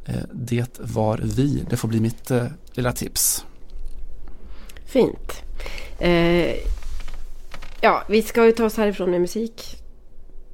[0.06, 1.66] Eh, det var vi.
[1.70, 3.46] Det får bli mitt eh, lilla tips.
[4.86, 5.44] Fint.
[6.00, 6.56] Eh,
[7.82, 9.84] ja, vi ska ju ta oss härifrån med musik.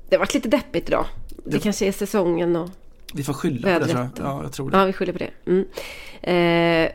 [0.10, 1.06] Det har varit lite deppigt idag.
[1.30, 2.70] Det, det kanske är säsongen och
[3.16, 4.26] Vi får skylla på det tror jag.
[4.26, 4.78] Ja, jag tror det.
[4.78, 5.30] Ja, vi skyller på det.
[5.46, 5.66] Mm.
[6.22, 6.92] Eh,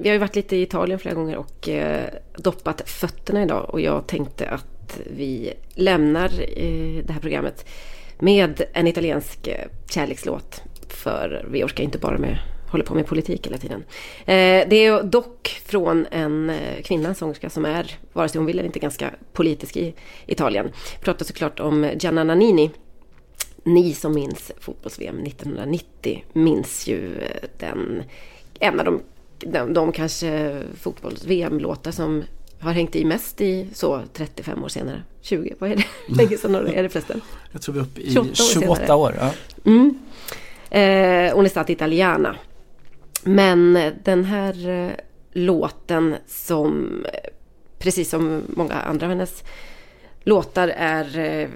[0.00, 2.06] vi har ju varit lite i Italien flera gånger och eh,
[2.36, 7.68] doppat fötterna idag och jag tänkte att vi lämnar eh, det här programmet
[8.18, 10.62] med en italiensk eh, kärlekslåt.
[10.88, 12.38] För vi orkar inte bara med
[12.70, 13.84] håller på med politik hela tiden.
[14.20, 18.58] Eh, det är dock från en eh, kvinna, sångerska, som är, vare sig hon vill
[18.58, 19.94] eller inte, ganska politisk i
[20.26, 20.70] Italien.
[20.98, 22.70] Vi pratar såklart om Gianna Nannini.
[23.68, 28.02] Ni som minns fotbolls-VM 1990 minns ju eh, den,
[28.60, 29.00] en av de,
[29.38, 32.24] de, de kanske fotbolls-VM-låtar som
[32.60, 35.02] har hängt i mest i så 35 år senare.
[35.20, 35.84] 20, vad är det?
[36.16, 37.20] länge sedan är det förresten?
[37.52, 38.76] Jag tror vi är uppe i 28 år.
[38.76, 39.32] 28 år ja.
[39.64, 39.98] mm.
[40.70, 42.36] eh, italiana.
[43.22, 44.90] Men den här eh,
[45.32, 47.30] låten som, eh,
[47.78, 49.44] precis som många andra av hennes
[50.28, 51.48] låtar, är eh,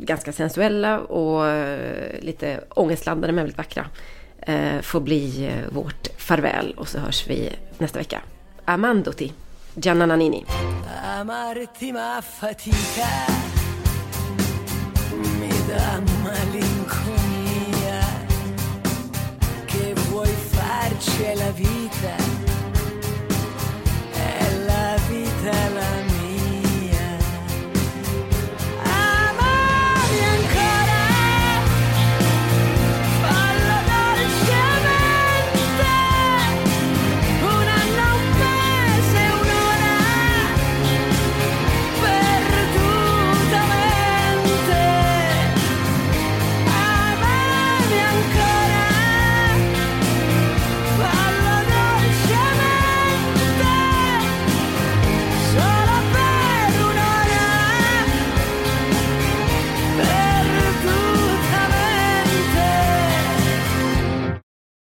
[0.00, 3.86] ganska sensuella och eh, lite ångestlandade men väldigt vackra.
[4.42, 8.20] Eh, får bli eh, vårt farväl och så hörs vi nästa vecka.
[8.64, 9.32] Amandoti,
[9.74, 10.44] Gianna Nannini.
[21.00, 22.19] C'è la vita